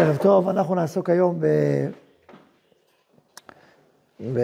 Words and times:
ערב 0.00 0.16
טוב, 0.16 0.48
אנחנו 0.48 0.74
נעסוק 0.74 1.10
היום 1.10 1.40
ב... 1.40 1.46
ב... 4.20 4.40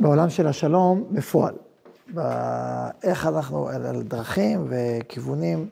בעולם 0.00 0.30
של 0.30 0.46
השלום 0.46 1.04
בפועל. 1.10 1.54
איך 3.02 3.26
אנחנו, 3.26 3.68
על 3.68 4.02
דרכים 4.02 4.68
וכיוונים, 4.68 5.68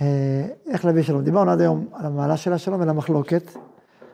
אה, 0.00 0.46
איך 0.66 0.84
להביא 0.84 1.02
שלום. 1.02 1.24
דיברנו 1.24 1.50
עד 1.50 1.60
היום 1.60 1.88
על 1.92 2.06
המעלה 2.06 2.36
של 2.36 2.52
השלום 2.52 2.80
ועל 2.80 2.88
המחלוקת, 2.88 3.42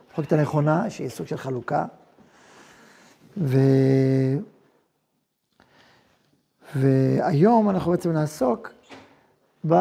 המחלוקת 0.09 0.33
הנכונה, 0.33 0.89
שהיא 0.89 1.09
סוג 1.09 1.27
של 1.27 1.37
חלוקה. 1.37 1.85
ו... 3.37 3.57
והיום 6.75 7.69
אנחנו 7.69 7.91
בעצם 7.91 8.11
נעסוק 8.11 8.76
ב... 9.65 9.73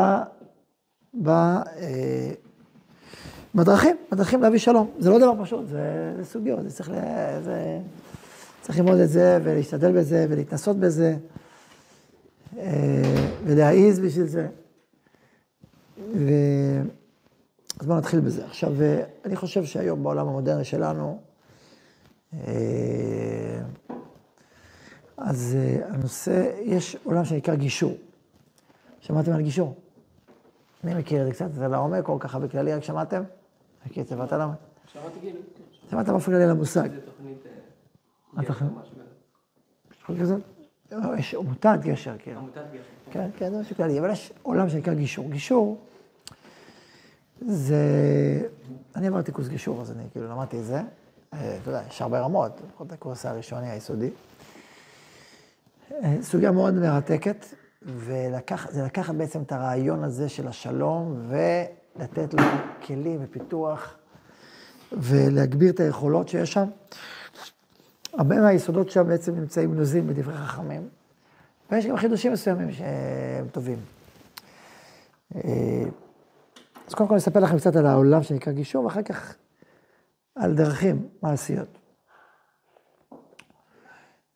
ב... 1.22 1.28
אה, 1.28 2.30
בדרכים 3.54 4.42
להביא 4.42 4.58
שלום. 4.58 4.90
זה 4.98 5.10
לא 5.10 5.18
דבר 5.18 5.44
פשוט, 5.44 5.66
זה, 5.68 6.12
זה 6.16 6.24
סוגיות, 6.24 6.62
זה 6.62 6.70
צריך. 6.70 6.90
זה... 7.44 7.80
צריך 8.62 8.78
ללמוד 8.78 8.98
את 8.98 9.08
זה 9.08 9.38
ולהשתדל 9.42 9.92
בזה 9.92 10.26
ולהתנסות 10.30 10.76
בזה 10.76 11.16
אה, 12.58 13.28
ולהעיז 13.44 14.00
בשביל 14.00 14.26
זה. 14.26 14.48
ו... 15.98 16.30
אז 17.80 17.86
בואו 17.86 17.98
נתחיל 17.98 18.20
בזה. 18.20 18.44
עכשיו, 18.44 18.82
אה, 18.82 19.02
אני 19.24 19.36
חושב 19.36 19.64
שהיום 19.64 20.02
בעולם 20.02 20.28
המודרני 20.28 20.64
שלנו, 20.64 21.20
אז 25.16 25.56
הנושא, 25.88 26.50
יש 26.62 26.96
עולם 27.04 27.24
שנקרא 27.24 27.54
גישור. 27.54 27.94
שמעתם 29.06 29.32
על 29.32 29.42
גישור? 29.42 29.74
אני 30.84 30.94
מכיר 30.94 31.20
את 31.22 31.26
זה 31.26 31.32
קצת, 31.32 31.52
זה 31.52 31.68
לעומק, 31.68 32.08
או 32.08 32.18
ככה 32.18 32.38
בכללי, 32.38 32.74
רק 32.74 32.82
שמעתם? 32.82 33.22
מכיר 33.86 34.02
את 34.02 34.08
זה, 34.08 34.20
ואתה 34.20 34.38
למה? 34.38 34.54
שמעתי 34.92 35.20
כאילו. 35.20 35.40
שמעת 35.90 36.08
באופן 36.08 36.32
כללי 36.32 36.44
על 36.44 36.50
המושג. 36.50 36.90
זה 36.90 37.00
תוכנית... 37.00 37.46
אה, 37.46 37.52
מה 38.32 38.42
גשר, 38.42 38.52
תוכנית? 38.52 38.72
משהו 39.90 40.14
כזה. 40.20 40.36
לא, 40.92 41.18
יש 41.18 41.34
עמותת 41.34 41.78
גשר, 41.82 42.14
כאילו. 42.18 42.40
עמותת 42.40 42.62
גשר. 42.72 42.82
כן, 43.10 43.30
כן, 43.36 43.50
זה 43.50 43.60
משהו 43.60 43.76
כללי, 43.76 44.00
אבל 44.00 44.10
יש 44.10 44.32
עולם 44.42 44.68
שנקרא 44.68 44.94
גישור. 44.94 45.30
גישור 45.30 45.78
זה... 47.40 47.78
אני 48.96 49.06
עברתי 49.06 49.32
קורס 49.32 49.48
גישור, 49.48 49.80
אז 49.80 49.90
אני 49.90 50.04
כאילו 50.12 50.28
למדתי 50.28 50.58
את 50.58 50.64
זה. 50.64 50.80
אה, 51.34 51.56
אתה 51.62 51.70
יודע, 51.70 51.82
יש 51.88 52.02
הרבה 52.02 52.20
רמות, 52.20 52.60
לפחות 52.68 52.92
הקורס 52.92 53.26
הראשוני, 53.26 53.70
היסודי. 53.70 54.10
אה, 55.92 56.16
סוגיה 56.22 56.50
מאוד 56.50 56.74
מרתקת, 56.74 57.46
וזה 57.86 58.82
לקחת 58.84 59.14
בעצם 59.14 59.42
את 59.42 59.52
הרעיון 59.52 60.04
הזה 60.04 60.28
של 60.28 60.48
השלום 60.48 61.28
ולתת 61.28 62.34
לו 62.34 62.42
כלים 62.86 63.20
ופיתוח 63.22 63.96
ולהגביר 64.92 65.70
את 65.70 65.80
היכולות 65.80 66.28
שיש 66.28 66.52
שם. 66.52 66.68
הרבה 68.12 68.40
מהיסודות 68.40 68.90
שם 68.90 69.06
בעצם 69.08 69.34
נמצאים 69.34 69.72
גנוזים 69.72 70.06
בדברי 70.06 70.36
חכמים, 70.36 70.88
ויש 71.70 71.86
גם 71.86 71.96
חידושים 71.96 72.32
מסוימים 72.32 72.72
שהם 72.72 73.48
טובים. 73.52 73.78
אה, 75.34 75.40
אז 76.86 76.94
קודם 76.94 77.08
כל 77.08 77.14
אני 77.14 77.20
אספר 77.20 77.40
לכם 77.40 77.58
קצת 77.58 77.76
על 77.76 77.86
העולם 77.86 78.22
שנקרא 78.22 78.52
גישור, 78.52 78.84
ואחר 78.84 79.02
כך 79.02 79.36
על 80.36 80.54
דרכים 80.54 81.08
מעשיות. 81.22 81.78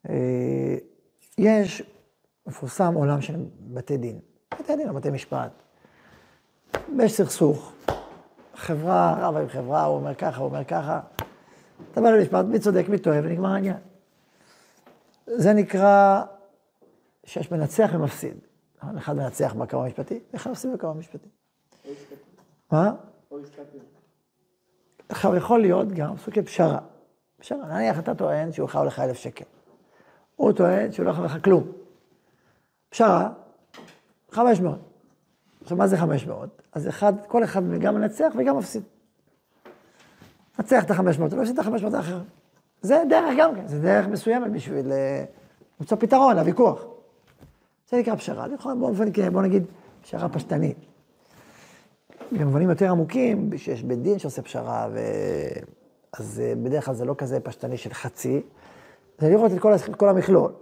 אה, 0.08 0.76
יש, 1.38 1.82
מפורסם 2.50 2.94
עולם 2.94 3.20
של 3.20 3.34
בתי 3.60 3.96
דין. 3.96 4.18
בתי 4.60 4.76
דין 4.76 4.88
או 4.88 4.94
בתי 4.94 5.10
משפט. 5.10 5.50
יש 6.98 7.12
סכסוך, 7.12 7.72
חברה 8.54 9.28
רבה 9.28 9.40
עם 9.40 9.48
חברה, 9.48 9.84
הוא 9.84 9.96
אומר 9.96 10.14
ככה, 10.14 10.40
הוא 10.40 10.46
אומר 10.46 10.64
ככה. 10.64 11.00
אתה 11.92 12.00
בא 12.00 12.10
למשפט, 12.10 12.44
מי 12.44 12.58
צודק, 12.58 12.84
מי 12.88 12.98
טועה, 12.98 13.18
ונגמר 13.18 13.48
העניין. 13.48 13.76
זה 15.26 15.52
נקרא 15.52 16.22
שיש 17.24 17.52
מנצח 17.52 17.90
ומפסיד. 17.92 18.36
אחד 18.98 19.16
מנצח 19.16 19.54
בקרוב 19.54 19.84
המשפטי, 19.84 20.20
ואחד 20.32 20.50
מפסיד 20.50 20.72
בקרוב 20.72 20.96
המשפטי. 20.96 21.28
מה? 22.72 22.92
עכשיו, 25.08 25.36
יכול 25.36 25.60
להיות 25.60 25.88
גם 25.88 26.18
סוג 26.18 26.34
של 26.34 26.42
פשרה. 26.42 26.78
פשרה, 27.38 27.68
נניח 27.68 27.98
אתה 27.98 28.14
טוען 28.14 28.52
שהוא 28.52 28.68
חייב 28.68 28.84
לך 28.84 28.98
אלף 28.98 29.16
שקל. 29.16 29.44
הוא 30.36 30.52
טוען 30.52 30.92
שהוא 30.92 31.06
לא 31.06 31.12
חייב 31.12 31.24
לך 31.24 31.44
כלום. 31.44 31.79
פשרה, 32.90 33.28
500. 34.30 34.78
עכשיו, 35.62 35.76
מה 35.76 35.86
זה 35.86 35.96
500? 35.96 36.62
אז 36.72 36.88
אחד, 36.88 37.12
כל 37.26 37.44
אחד 37.44 37.62
גם 37.78 37.94
מנצח 37.94 38.32
וגם 38.36 38.58
מפסיד. 38.58 38.82
מנצח 40.58 40.84
את 40.84 40.90
ה-500, 40.90 41.20
ולא 41.30 41.42
מפסיד 41.42 41.58
את 41.58 41.66
ה-500 41.66 41.96
האחר. 41.96 42.20
זה 42.82 43.02
דרך 43.08 43.34
גם 43.38 43.54
כן, 43.54 43.68
זה 43.68 43.80
דרך 43.80 44.06
מסוימת 44.06 44.52
בשביל 44.52 44.92
אה, 44.92 45.24
למצוא 45.80 45.96
פתרון 46.00 46.36
לוויכוח. 46.36 46.84
זה 47.90 47.96
נקרא 47.96 48.16
פשרה. 48.16 48.46
באופן, 48.48 49.32
בוא 49.32 49.42
נגיד, 49.42 49.64
פשרה 50.02 50.28
פשטנית. 50.28 50.76
במובנים 52.32 52.70
יותר 52.70 52.90
עמוקים, 52.90 53.50
שיש 53.56 53.82
בית 53.82 54.02
דין 54.02 54.18
שעושה 54.18 54.42
פשרה, 54.42 54.88
ו... 54.92 54.98
אז 56.12 56.42
אה, 56.44 56.52
בדרך 56.62 56.84
כלל 56.84 56.94
זה 56.94 57.04
לא 57.04 57.14
כזה 57.18 57.40
פשטני 57.40 57.76
של 57.76 57.94
חצי, 57.94 58.42
זה 59.18 59.28
לראות 59.28 59.52
את 59.52 59.58
כל, 59.58 59.72
כל 59.96 60.08
המכלול. 60.08 60.52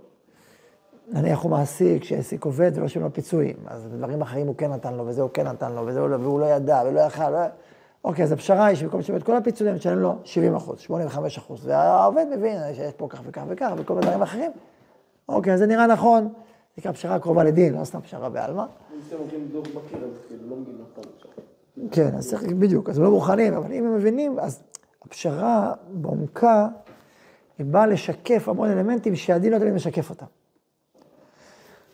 נניח 1.10 1.42
הוא 1.42 1.50
מעסיק, 1.50 2.04
שהעסיק 2.04 2.44
עובד 2.44 2.72
ולא 2.74 2.88
שילם 2.88 3.04
לו 3.04 3.12
פיצויים, 3.12 3.56
אז 3.66 3.88
דברים 3.88 4.22
אחרים 4.22 4.46
הוא 4.46 4.56
כן 4.56 4.72
נתן 4.72 4.94
לו, 4.94 5.06
וזה 5.06 5.22
הוא 5.22 5.30
כן 5.34 5.46
נתן 5.48 5.72
לו, 5.72 5.86
וזה 5.86 6.00
הוא, 6.00 6.08
לא, 6.08 6.16
והוא 6.16 6.40
לא 6.40 6.46
ידע, 6.46 6.82
ולא 6.86 7.00
יכל, 7.00 7.30
לא... 7.30 7.38
אוקיי, 8.04 8.24
אז 8.24 8.32
הפשרה 8.32 8.66
היא 8.66 8.76
שבמקום 8.76 9.00
לשלם 9.00 9.16
את 9.16 9.22
כל 9.22 9.36
הפיצויים, 9.36 9.74
נשלם 9.74 9.98
לו 9.98 10.16
70 10.24 10.54
אחוז, 10.54 10.78
85 10.78 11.38
אחוז, 11.38 11.66
והעובד 11.66 12.26
מבין 12.36 12.58
שיש 12.74 12.92
פה 12.92 13.06
כך 13.08 13.20
וכך 13.26 13.42
וכך, 13.48 13.72
וכל 13.76 13.94
מיני 13.94 14.06
דברים 14.06 14.22
אחרים. 14.22 14.50
אוקיי, 15.28 15.52
אז 15.52 15.58
זה 15.58 15.66
נראה 15.66 15.86
נכון, 15.86 16.22
זה 16.22 16.28
נקרא 16.78 16.92
פשרה 16.92 17.18
קרובה 17.18 17.44
לדין, 17.44 17.74
לא 17.74 17.84
סתם 17.84 18.00
פשרה 18.00 18.28
בעלמא. 18.28 18.64
כן, 21.90 22.14
אז 22.16 22.28
צריך, 22.30 22.42
בדיוק, 22.42 22.88
אז 22.88 22.98
הם 22.98 23.04
לא 23.04 23.10
מוכנים, 23.10 23.54
אבל 23.54 23.72
אם 23.72 23.86
הם 23.86 23.94
מבינים, 23.94 24.38
אז 24.38 24.62
הפשרה 25.04 25.72
בעומקה, 25.92 26.68
היא 27.58 27.66
באה 27.66 27.86
לשקף 27.86 28.48
המון 28.48 28.70
אלמנטים 28.70 29.16
שהדין 29.16 29.52
לא 29.52 29.58
תמיד 29.58 29.72
משקף 29.72 30.10
אותם. 30.10 30.26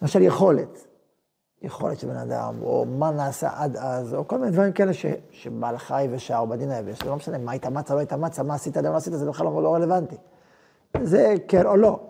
למשל 0.04 0.22
יכולת, 0.22 0.86
יכולת 1.62 1.98
של 1.98 2.08
בן 2.08 2.16
אדם, 2.16 2.54
או 2.62 2.84
מה 2.84 3.10
נעשה 3.10 3.48
עד 3.54 3.76
אז, 3.76 4.14
או 4.14 4.28
כל 4.28 4.38
מיני 4.38 4.50
דברים 4.50 4.72
כאלה 4.72 4.92
ש, 4.92 5.06
שבהלכה 5.30 5.96
היבשה 5.96 6.38
או 6.38 6.46
בדין 6.46 6.70
היבש, 6.70 7.02
זה 7.02 7.10
לא 7.10 7.16
משנה 7.16 7.38
מה 7.38 7.52
התאמצת, 7.52 7.90
לא 7.90 8.00
התאמצת, 8.00 8.44
מה 8.44 8.54
עשית, 8.54 8.76
לא 8.76 8.96
עשית, 8.96 9.12
זה 9.12 9.26
בכלל 9.26 9.46
לא 9.46 9.74
רלוונטי. 9.74 10.16
זה 11.02 11.34
כן 11.48 11.66
או 11.66 11.76
לא. 11.76 12.00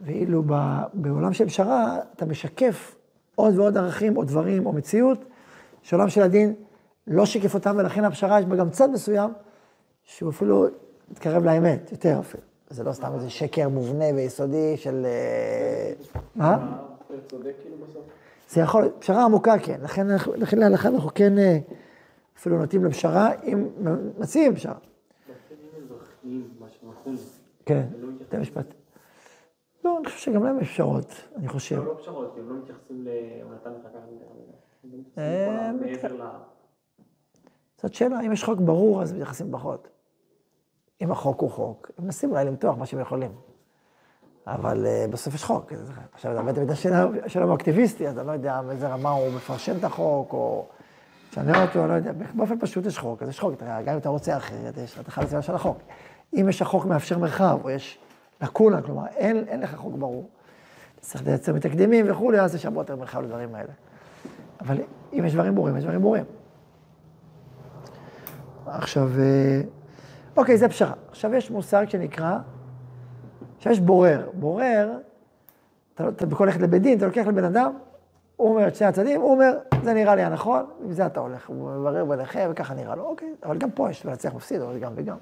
ואילו 0.00 0.42
בעולם 0.94 1.32
של 1.32 1.46
פשרה, 1.46 1.98
אתה 2.16 2.26
משקף 2.26 2.94
עוד 3.34 3.58
ועוד 3.58 3.76
ערכים, 3.76 4.16
או 4.16 4.24
דברים, 4.24 4.66
או 4.66 4.72
מציאות, 4.72 5.24
שעולם 5.82 6.08
של 6.08 6.22
הדין 6.22 6.54
לא 7.06 7.26
שיקף 7.26 7.54
אותם, 7.54 7.76
ולכן 7.78 8.04
הפשרה 8.04 8.40
יש 8.40 8.46
בה 8.46 8.56
גם 8.56 8.70
צד 8.70 8.90
מסוים, 8.90 9.32
שהוא 10.04 10.30
אפילו 10.30 10.66
מתקרב 11.10 11.44
לאמת, 11.44 11.92
יותר 11.92 12.20
אפילו. 12.20 12.42
זה 12.70 12.84
לא 12.84 12.92
סתם 12.92 13.14
איזה 13.14 13.30
שקר 13.30 13.68
מובנה 13.68 14.04
ויסודי 14.14 14.76
של... 14.76 15.06
מה? 16.36 16.78
זה 18.48 18.60
יכול, 18.60 18.88
פשרה 18.98 19.24
עמוקה 19.24 19.58
כן, 19.58 19.80
לכן, 19.82 20.06
לכן 20.36 20.58
להלכה 20.58 20.88
אנחנו 20.88 21.10
כן 21.14 21.32
אפילו 22.36 22.58
נוטים 22.58 22.84
לפשרה, 22.84 23.30
אם 23.42 23.68
מציעים 24.18 24.54
פשרה. 24.54 24.74
כן, 27.66 27.86
בתי 28.20 28.36
משפט. 28.38 28.74
לא, 29.84 29.98
אני 29.98 30.06
חושב 30.06 30.18
שגם 30.18 30.44
להם 30.44 30.60
יש 30.60 30.72
פשרות, 30.72 31.14
אני 31.36 31.48
חושב. 31.48 31.84
לא 31.84 31.94
פשרות, 31.98 32.36
הם 32.38 32.48
לא 32.48 32.54
מתייחסים 32.54 33.04
ל... 33.04 33.08
הוא 33.42 33.54
נתן 33.54 33.70
לך 33.70 33.86
אה. 35.18 35.70
זאת 37.82 37.94
שאלה, 37.94 38.20
אם 38.20 38.32
יש 38.32 38.44
חוק 38.44 38.60
ברור, 38.60 39.02
אז 39.02 39.12
מתייחסים 39.12 39.52
פחות. 39.52 39.88
אם 41.00 41.12
החוק 41.12 41.40
הוא 41.40 41.50
חוק, 41.50 41.90
הם 41.98 42.04
מנסים 42.04 42.30
אולי 42.30 42.44
למתוח 42.44 42.76
מה 42.78 42.86
שהם 42.86 43.00
יכולים. 43.00 43.32
אבל 44.46 44.86
uh, 44.86 45.12
בסוף 45.12 45.34
יש 45.34 45.44
חוק. 45.44 45.72
עכשיו, 46.12 46.44
בטח 46.46 46.60
השאלה 47.24 47.44
הוא 47.44 47.54
אקטיביסטי, 47.54 48.08
אז 48.08 48.18
אני 48.18 48.26
לא 48.26 48.32
יודע 48.32 48.62
באיזה 48.62 48.88
רמה 48.88 49.10
הוא 49.10 49.32
מפרשן 49.32 49.76
את 49.78 49.84
החוק, 49.84 50.32
או 50.32 50.66
משנה 51.30 51.62
אותו, 51.62 51.86
לא 51.86 51.92
יודע. 51.92 52.12
באופן 52.34 52.58
פשוט 52.60 52.86
יש 52.86 52.98
חוק, 52.98 53.22
אז 53.22 53.28
יש 53.28 53.40
חוק. 53.40 53.54
גם 53.62 53.92
אם 53.92 53.98
אתה 53.98 54.08
רוצה 54.08 54.36
אחרת, 54.36 54.76
יש 54.76 54.98
לך 54.98 55.18
לסביבה 55.18 55.42
של 55.42 55.54
החוק. 55.54 55.78
אם 56.34 56.46
יש 56.48 56.62
החוק 56.62 56.84
מאפשר 56.84 57.18
מרחב, 57.18 57.58
או 57.64 57.70
יש 57.70 57.98
לקונה, 58.40 58.82
כלומר, 58.82 59.06
אין, 59.06 59.44
אין 59.48 59.60
לך 59.60 59.74
חוק 59.74 59.94
ברור. 59.94 60.28
אתה 60.94 61.00
צריך 61.00 61.26
לייצר 61.26 61.52
מתקדימים 61.52 62.10
וכולי, 62.10 62.40
אז 62.40 62.54
יש 62.54 62.64
הרבה 62.64 62.80
יותר 62.80 62.96
מרחב 62.96 63.22
לדברים 63.22 63.54
האלה. 63.54 63.72
אבל 64.60 64.76
אם 65.12 65.24
יש 65.24 65.34
דברים 65.34 65.54
ברורים, 65.54 65.76
יש 65.76 65.84
דברים 65.84 66.00
ברורים. 66.00 66.24
עכשיו, 68.66 69.08
אה, 69.18 69.60
אוקיי, 70.36 70.58
זה 70.58 70.68
פשרה. 70.68 70.92
עכשיו 71.10 71.34
יש 71.34 71.50
מושג 71.50 71.88
שנקרא, 71.88 72.38
עכשיו 73.62 73.72
יש 73.72 73.80
בורר. 73.80 74.30
בורר, 74.34 74.90
אתה, 75.94 76.08
אתה 76.08 76.26
בכל 76.26 76.44
ללכת 76.44 76.60
לבית 76.60 76.82
דין, 76.82 76.98
אתה 76.98 77.06
לוקח 77.06 77.26
לבן 77.26 77.44
אדם, 77.44 77.72
הוא 78.36 78.48
אומר 78.48 78.68
את 78.68 78.76
שני 78.76 78.86
הצדדים, 78.86 79.20
הוא 79.20 79.30
אומר, 79.30 79.52
זה 79.82 79.94
נראה 79.94 80.14
לי 80.14 80.22
הנכון, 80.22 80.64
עם 80.84 80.92
זה 80.92 81.06
אתה 81.06 81.20
הולך. 81.20 81.48
הוא 81.48 81.70
מברר 81.70 82.04
ביניכם, 82.04 82.48
וככה 82.52 82.74
נראה 82.74 82.94
לו, 82.94 83.04
אוקיי, 83.04 83.34
אבל 83.42 83.58
גם 83.58 83.70
פה 83.70 83.90
יש 83.90 84.04
מנצח 84.04 84.34
מפסיד, 84.34 84.60
אבל 84.60 84.78
גם 84.78 84.92
וגם. 84.94 85.16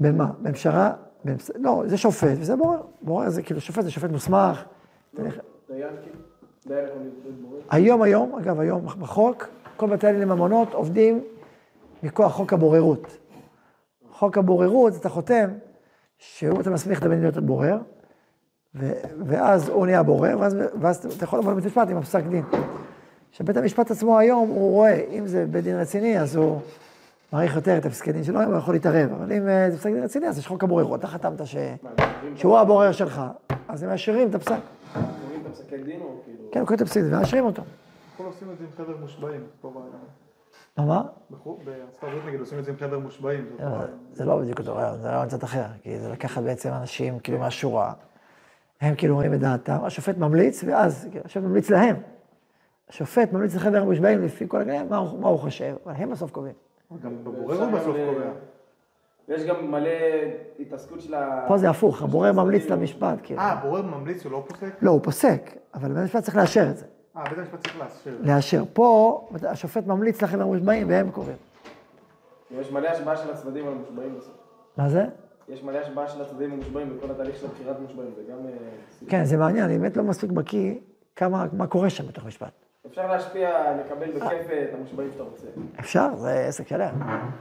במה? 0.00 0.26
בפשרה? 0.42 0.92
במפס... 1.24 1.50
לא, 1.54 1.82
זה 1.86 1.96
שופט, 1.96 2.36
וזה 2.40 2.56
בורר. 2.56 2.80
בורר 3.00 3.30
זה 3.30 3.42
כאילו, 3.42 3.60
שופט 3.60 3.84
זה 3.84 3.90
שופט 3.90 4.10
מוסמך. 4.10 4.64
היום, 7.70 8.02
היום, 8.02 8.34
אגב, 8.34 8.60
היום 8.60 8.86
בחוק, 8.86 9.48
כל 9.76 9.88
בתי 9.88 10.06
הדין 10.06 10.20
לממונות 10.20 10.74
עובדים 10.74 11.24
מכוח 12.02 12.32
חוק 12.32 12.52
הבוררות. 12.52 13.18
חוק 14.12 14.38
הבוררות, 14.38 14.96
אתה 14.96 15.08
חותם, 15.08 15.50
שהוא, 16.22 16.60
אתה 16.60 16.70
מסמיך 16.70 16.98
את 16.98 17.04
הבן 17.04 17.14
דין 17.14 17.22
להיות 17.22 17.38
בורר, 17.38 17.78
ו- 18.74 18.92
ואז 19.26 19.68
הוא 19.68 19.86
נהיה 19.86 20.02
בורר, 20.02 20.38
ואז, 20.40 20.56
ואז 20.80 21.06
אתה 21.16 21.24
יכול 21.24 21.38
לבוא 21.38 21.52
לבית 21.52 21.64
משפט 21.64 21.88
עם 21.90 21.96
הפסק 21.96 22.24
דין. 22.24 22.44
שבית 23.32 23.56
המשפט 23.56 23.90
עצמו 23.90 24.18
היום, 24.18 24.48
הוא 24.48 24.70
רואה, 24.70 25.04
אם 25.10 25.26
זה 25.26 25.46
בית 25.50 25.64
דין 25.64 25.76
רציני, 25.76 26.20
אז 26.20 26.36
הוא 26.36 26.60
מעריך 27.32 27.56
יותר 27.56 27.78
את 27.78 27.86
הפסקי 27.86 28.12
דין 28.12 28.24
שלו, 28.24 28.42
הוא 28.42 28.56
יכול 28.56 28.74
להתערב, 28.74 29.12
אבל 29.12 29.32
אם 29.32 29.48
אה, 29.48 29.70
זה 29.70 29.78
פסק 29.78 29.90
דין 29.90 30.02
רציני, 30.02 30.28
אז 30.28 30.38
יש 30.38 30.46
חוק 30.46 30.64
הבוררות, 30.64 31.00
אתה 31.00 31.06
חתמת 31.08 31.46
ש... 31.46 31.56
שהוא 32.36 32.58
הבורר 32.58 32.92
שלך, 32.92 33.22
אז 33.68 33.82
הם 33.82 33.88
מאשרים 33.88 34.28
את 34.28 34.34
הפסק. 34.34 34.50
קוראים 34.92 35.40
את 35.40 35.46
הפסקי 35.46 35.76
דין 35.76 36.00
או 36.00 36.20
כאילו? 36.24 36.50
כן, 36.52 36.60
קוראים 36.60 36.76
את 36.76 36.80
הפסק 36.80 37.00
דין, 37.00 37.14
ומאשרים 37.14 37.44
אותו. 37.44 37.62
בחו"ל 38.14 38.26
עושים 38.26 38.48
את 38.52 38.58
זה 38.58 38.64
עם 38.64 38.86
חבר 38.86 38.96
מושבעים, 39.00 39.40
פה 39.60 39.70
בעולם. 39.70 40.21
מה? 40.78 41.02
בחו"ל- 41.30 41.56
בארצות 41.64 42.02
הברית 42.02 42.24
נגיד 42.26 42.40
עושים 42.40 42.58
את 42.58 42.64
זה 42.64 42.70
עם 42.70 42.76
חבר 42.76 42.98
מושבעים. 42.98 43.46
זה 43.58 43.64
רעיון. 43.64 43.90
זה 44.12 44.24
לא 44.24 44.36
בדיוק 44.38 44.58
אותו 44.58 44.74
רעיון, 44.76 45.00
זה 45.00 45.08
רעיון 45.10 45.26
קצת 45.28 45.44
אחר, 45.44 45.64
כי 45.82 45.98
זה 45.98 46.08
לקחת 46.08 46.42
בעצם 46.42 46.70
אנשים 46.72 47.18
כאילו 47.18 47.38
מהשורה, 47.38 47.92
הם 48.80 48.94
כאילו 48.94 49.14
רואים 49.14 49.34
את 49.34 49.40
דעתם, 49.40 49.78
השופט 49.84 50.16
ממליץ, 50.18 50.64
ואז 50.66 51.08
כאילו, 51.10 51.24
השופט 51.24 51.44
ממליץ 51.46 51.70
להם. 51.70 51.96
השופט 52.88 53.32
ממליץ 53.32 53.54
לחבר 53.54 53.78
המושבעים 53.78 54.22
לפי 54.22 54.44
כל 54.48 54.60
הכלים, 54.60 54.88
מה, 54.90 54.96
הוא- 54.96 55.20
מה 55.20 55.28
הוא 55.28 55.38
חושב, 55.38 55.74
אבל 55.86 55.94
הם 55.96 56.10
בסוף 56.10 56.30
קובעים. 56.30 56.54
גם 57.02 57.24
בבורר 57.24 57.64
הוא 57.64 57.72
בסוף 57.72 57.96
קובע. 57.96 58.30
ויש 59.28 59.44
גם 59.44 59.70
מלא 59.70 59.90
התעסקות 60.60 61.00
של 61.00 61.14
ה... 61.14 61.44
פה 61.48 61.58
זה 61.58 61.70
הפוך, 61.70 62.02
הבורר 62.02 62.32
ממליץ 62.32 62.66
למשפט, 62.70 63.18
כאילו. 63.22 63.40
אה, 63.40 63.56
בורר 63.56 63.82
ממליץ, 63.82 64.24
הוא 64.24 64.32
לא 64.32 64.44
פוסק? 64.48 64.74
לא, 64.82 64.90
הוא 64.90 65.00
פוסק, 65.02 65.50
אבל 65.74 65.88
בית 65.88 65.98
המשפט 65.98 66.22
צריך 66.22 66.36
לאשר 66.36 66.70
את 66.70 66.76
זה. 66.76 66.86
אה, 67.16 67.24
בית 67.24 67.38
המשפט 67.38 67.60
צריך 67.60 67.78
לאשר. 67.78 68.16
לאשר. 68.20 68.64
פה, 68.72 69.28
השופט 69.48 69.86
ממליץ 69.86 70.22
לחבר 70.22 70.42
המושבעים, 70.42 70.88
והם 70.88 71.10
קובעים. 71.10 71.36
יש 72.50 72.72
מלא 72.72 72.88
השפעה 72.88 73.16
של 73.16 73.30
הצדדים 73.30 73.66
על 73.66 73.72
המושבעים 73.72 74.14
בסוף. 74.18 74.34
מה 74.76 74.88
זה? 74.88 75.04
יש 75.48 75.62
מלא 75.62 75.78
השפעה 75.78 76.08
של 76.08 76.22
הצדדים 76.22 76.52
המושבעים 76.52 76.96
בכל 76.96 77.10
התהליך 77.10 77.36
של 77.36 77.46
בחירת 77.46 77.80
מושבעים, 77.80 78.10
זה 78.16 78.22
גם... 78.32 78.38
אה. 78.46 79.08
כן, 79.08 79.24
זה 79.24 79.36
מעניין, 79.36 79.64
אני 79.64 79.78
באמת 79.78 79.96
לא 79.96 80.02
מספיק 80.02 80.30
בקיא 80.30 80.74
כמה, 81.16 81.46
מה 81.52 81.66
קורה 81.66 81.90
שם 81.90 82.06
בתוך 82.06 82.24
משפט. 82.24 82.52
אפשר 82.86 83.06
להשפיע, 83.06 83.76
לקבל 83.76 84.10
בכיף 84.12 84.46
את 84.50 84.74
המושבעים 84.74 85.10
שאתה 85.12 85.22
רוצה. 85.22 85.46
אפשר, 85.80 86.16
זה 86.16 86.46
עסק 86.46 86.68
שלם. 86.68 86.94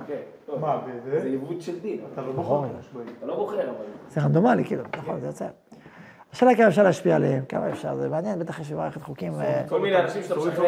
כן, 0.08 0.16
טוב. 0.46 0.60
מה, 0.60 0.82
זה? 1.04 1.24
עיוות 1.24 1.62
של 1.62 1.80
דין. 1.80 2.00
אתה 2.14 2.22
לא. 2.22 2.32
בוחר 2.32 2.62
מושבעים. 2.62 3.08
אתה 3.18 3.26
לא 3.26 3.36
בוחר, 3.36 3.70
אבל... 3.70 3.86
זה 4.10 4.22
רנדומלי, 4.22 4.66
כאילו, 4.66 4.84
נכון, 4.98 5.20
זה 5.20 5.28
יוצא. 5.28 5.48
השאלה 6.34 6.56
כמה 6.56 6.68
אפשר 6.68 6.84
להשפיע 6.84 7.16
עליהם, 7.16 7.46
כמה 7.46 7.70
אפשר, 7.70 7.96
זה 7.96 8.10
מעניין, 8.10 8.40
בטח 8.40 8.60
יש 8.60 8.72
מערכת 8.72 9.02
חוקים. 9.02 9.34
אה, 9.42 9.64
כל 9.70 9.80
מיני 9.82 9.98
אנשים 10.00 10.24
שאתה 10.24 10.36
משכנע... 10.36 10.68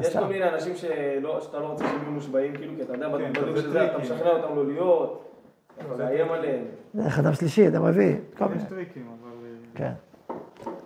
יש 0.00 0.06
סתם. 0.06 0.20
כל 0.20 0.26
מיני 0.26 0.48
אנשים 0.48 0.76
שאתה 0.76 1.58
לא 1.58 1.66
רוצה 1.66 1.84
שהם 1.84 2.02
יהיו 2.02 2.10
מושבעים, 2.10 2.56
כאילו, 2.56 2.72
כי 2.76 2.82
אתה 2.82 2.92
יודע, 2.92 3.08
כן, 3.18 3.32
בדיוק 3.32 3.56
זה 3.56 3.62
שזה, 3.62 3.84
אתה 3.84 3.92
טריקים. 3.92 4.14
משכנע 4.14 4.30
אותם 4.30 4.56
לא 4.56 4.66
להיות, 4.66 5.34
אתה 5.78 5.96
מאיים 6.04 6.32
עליהם. 6.32 6.64
דרך 6.94 7.18
אדם 7.18 7.34
שלישי, 7.34 7.68
אדם 7.68 7.84
רביעי, 7.84 8.16
כל 8.38 8.44
מיני. 8.44 8.62
יש 8.62 8.68
טריקים, 8.68 9.06
אבל... 9.22 9.30
אה, 9.30 9.48
כן, 9.74 9.92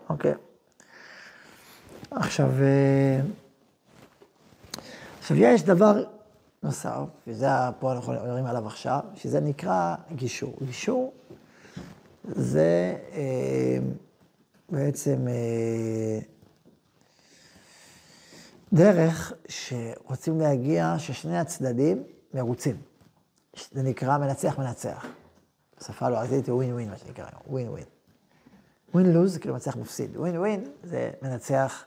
אוקיי. 0.09 0.35
עכשיו, 2.11 2.49
אה, 2.63 3.21
עכשיו 5.21 5.37
יש 5.37 5.63
דבר 5.63 6.05
נוסף, 6.63 6.99
וזה 7.27 7.47
פה 7.79 7.93
אנחנו 7.93 8.13
מדברים 8.13 8.47
עליו 8.47 8.67
עכשיו, 8.67 9.01
שזה 9.15 9.41
נקרא 9.41 9.95
גישור. 10.15 10.55
גישור 10.63 11.13
זה 12.25 12.97
אה, 13.13 13.79
בעצם 14.71 15.29
אה, 15.29 16.19
דרך 18.73 19.33
שרוצים 19.49 20.41
להגיע 20.41 20.95
ששני 20.99 21.39
הצדדים 21.39 22.03
מרוצים. 22.35 22.77
זה 23.73 23.83
נקרא 23.83 24.19
מנצח 24.19 24.59
מנצח. 24.59 25.07
בשפה 25.81 26.07
הלועזית 26.07 26.45
זה 26.45 26.55
ווין 26.55 26.73
ווין, 26.73 26.91
מה 26.91 26.97
שנקרא, 26.97 27.27
ווין 27.47 27.69
ווין. 27.69 27.85
ווין 28.95 29.13
לוז 29.13 29.39
כאילו 29.39 29.55
מנצח 29.55 29.77
מפסיד, 29.77 30.17
ווין 30.17 30.37
ווין 30.37 30.65
זה 30.83 31.11
מנצח 31.23 31.85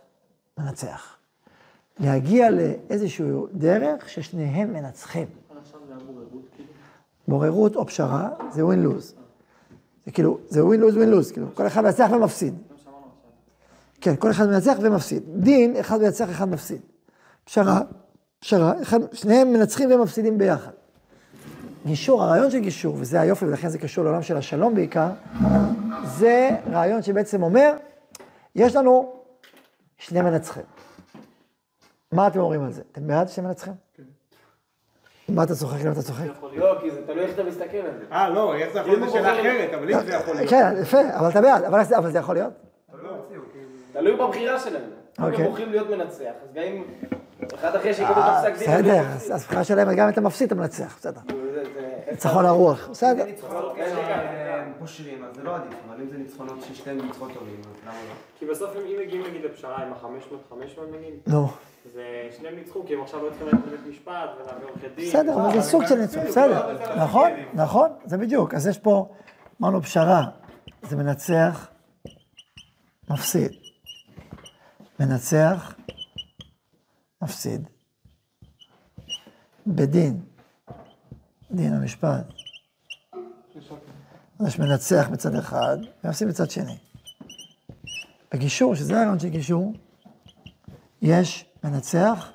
מנצח. 0.57 1.17
להגיע 1.99 2.49
לאיזשהו 2.51 3.47
דרך 3.53 4.09
ששניהם 4.09 4.73
מנצחים. 4.73 5.27
כאילו. 6.55 6.69
בוררות 7.27 7.75
או 7.75 7.85
פשרה 7.85 8.29
זה 8.51 8.65
ווין 8.65 8.83
לוז. 8.83 9.15
זה 10.06 10.12
כאילו, 10.12 10.38
זה 10.50 10.66
ווין 10.66 10.80
לוז 10.80 10.98
ווין 10.98 11.10
לוז, 11.10 11.31
כאילו, 11.31 11.48
כל 11.54 11.68
אחד 11.68 11.81
מנצח 11.81 12.10
ומפסיד. 12.12 12.54
כן, 14.02 14.16
כל 14.16 14.31
אחד 14.31 14.50
מנצח 14.50 14.78
ומפסיד. 14.81 15.24
דין, 15.36 15.75
אחד 15.75 16.02
מנצח, 16.02 16.30
אחד 16.30 16.50
מפסיד. 16.50 16.81
פשרה, 17.44 17.81
פשרה, 18.40 18.81
אחד, 18.81 19.00
שניהם 19.13 19.54
מנצחים 19.54 19.92
ומפסידים 19.92 20.38
ביחד. 20.38 20.72
גישור, 21.86 22.24
הרעיון 22.24 22.52
של 22.52 22.60
גישור, 22.60 22.96
וזה 23.00 23.22
היופי, 23.22 23.46
ולכן 23.46 23.69
זה 23.69 23.78
קשור 23.78 24.04
לעולם 24.04 24.22
של 24.22 24.38
השלום 24.38 24.75
בעיקר, 24.75 25.10
זה 26.04 26.50
רעיון 26.72 27.02
שבעצם 27.02 27.44
אומר, 27.44 27.74
יש 28.56 28.75
לנו 28.75 29.13
שני 29.98 30.22
מנצחים. 30.22 30.63
מה 32.12 32.28
אתם 32.28 32.40
אומרים 32.40 32.63
על 32.63 32.72
זה? 32.72 32.81
אתם 32.92 33.07
בעד 33.07 33.30
שני 33.30 33.48
מנצחים? 33.48 33.84
מה 35.30 35.44
אתה 35.44 35.56
צוחק? 35.56 35.81
למה 35.81 35.92
אתה 35.92 36.01
צוחק? 36.01 36.25
לא, 36.56 36.77
כי 36.81 36.92
זה 36.92 37.07
תלוי 37.07 37.24
איך 37.24 37.33
אתה 37.33 37.44
מסתכל 37.44 37.77
על 37.77 37.92
זה. 38.00 38.06
אה, 38.12 38.30
לא, 38.30 38.56
איך 38.56 38.74
זה 38.74 38.80
יכול 38.80 38.94
להיות? 38.94 39.12
שאלה 39.12 39.33
אחרת, 39.33 39.74
אבל 39.74 39.94
אם 39.94 40.00
זה 40.06 40.13
יכול 40.13 40.36
להיות. 40.36 40.50
כן, 40.50 40.74
יפה, 40.81 40.98
אבל 41.19 41.30
אתה 41.30 41.42
בעד, 41.42 41.63
אבל 41.98 42.12
זה 42.12 42.19
יכול 42.19 42.36
להיות? 42.36 42.54
תלוי 43.94 44.16
בבחירה 44.16 44.60
שלהם. 44.60 44.89
אוקיי. 45.19 45.45
הם 45.45 45.50
בוחרים 45.50 45.72
להיות 45.72 45.89
מנצח, 45.89 46.31
אז 46.44 46.54
גם 46.54 46.63
אם 46.63 46.83
אחד 47.56 47.75
אחרי 47.75 47.94
שיקבל 47.94 48.12
את 48.12 48.18
הפסק 48.18 48.57
דין... 48.57 48.69
אה, 48.69 48.77
בסדר, 48.77 49.04
אז 49.12 49.31
הבחירה 49.31 49.63
שלהם, 49.63 49.95
גם 49.95 50.06
אם 50.07 50.10
אתה 50.13 50.22
מפסיד, 50.22 50.48
אתה 50.48 50.56
מנצח, 50.56 50.95
בסדר. 51.00 51.19
ניצחון 52.12 52.45
הרוח, 52.45 52.88
בסדר. 52.92 53.25
ניצחונות 53.25 53.75
כאלה. 53.75 54.56
הם 54.62 54.74
פושרים, 54.80 55.24
אז 55.24 55.36
זה 55.36 55.44
לא 55.44 55.56
עדיף, 55.56 55.74
אבל 55.89 56.01
אם 56.01 56.10
זה 56.10 56.18
ניצחונות 56.18 56.57
ששתיהם 56.62 57.02
ניצחונות 57.02 57.33
טובים, 57.33 57.59
אז 57.59 57.81
למה 57.83 57.94
לא? 57.94 58.14
כי 58.40 58.45
בסוף 58.45 58.76
אם 58.76 58.81
אם 58.81 58.99
מגיעים 59.06 59.23
נגיד 59.30 59.42
לפשרה 59.45 59.83
עם 59.83 59.94
ה-500-500 59.94 60.81
נגיד, 60.97 61.14
נו, 61.28 61.47
זה 61.94 62.30
שניהם 62.37 62.56
ניצחו, 62.56 62.85
כי 62.85 62.94
הם 62.94 63.01
עכשיו 63.01 63.23
לא 63.23 63.30
צריכים 63.30 63.47
ללכת 63.47 63.68
לבית 63.68 63.87
משפט 63.89 64.30
ולהביא 64.37 64.68
עורכי 64.68 64.87
דין. 64.95 65.09
בסדר, 65.09 65.35
אבל 65.35 65.61
זה 65.61 65.61
סוג 65.61 65.85
של 65.85 65.95
ניצחון, 65.95 66.25
בסדר. 66.25 66.77
נכון, 66.97 67.31
נכון, 67.54 67.89
זה 68.06 68.18
בדיוק. 68.18 68.54
אז 68.54 68.68
יש 68.68 68.77
פה, 68.77 69.09
אמרנו 69.61 69.81
פשרה, 69.81 70.25
זה 70.81 70.95
מנצח, 70.95 71.69
מפסיד. 73.09 73.51
מנצח, 74.99 75.75
מפסיד. 77.21 77.68
בדין, 79.68 80.21
דין 81.51 81.73
המשפט, 81.73 82.25
אז 84.39 84.47
יש 84.47 84.59
מנצח 84.59 85.09
מצד 85.11 85.35
אחד, 85.35 85.77
ומפסיד 86.04 86.27
מצד 86.27 86.49
שני. 86.49 86.77
בגישור, 88.33 88.75
שזה 88.75 88.94
הרעיון 88.94 89.19
של 89.19 89.30
גישור, 89.30 89.73
יש 91.01 91.45
מנצח 91.66 92.31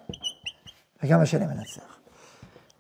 וגם 1.03 1.21
השני 1.21 1.47
מנצח. 1.47 1.99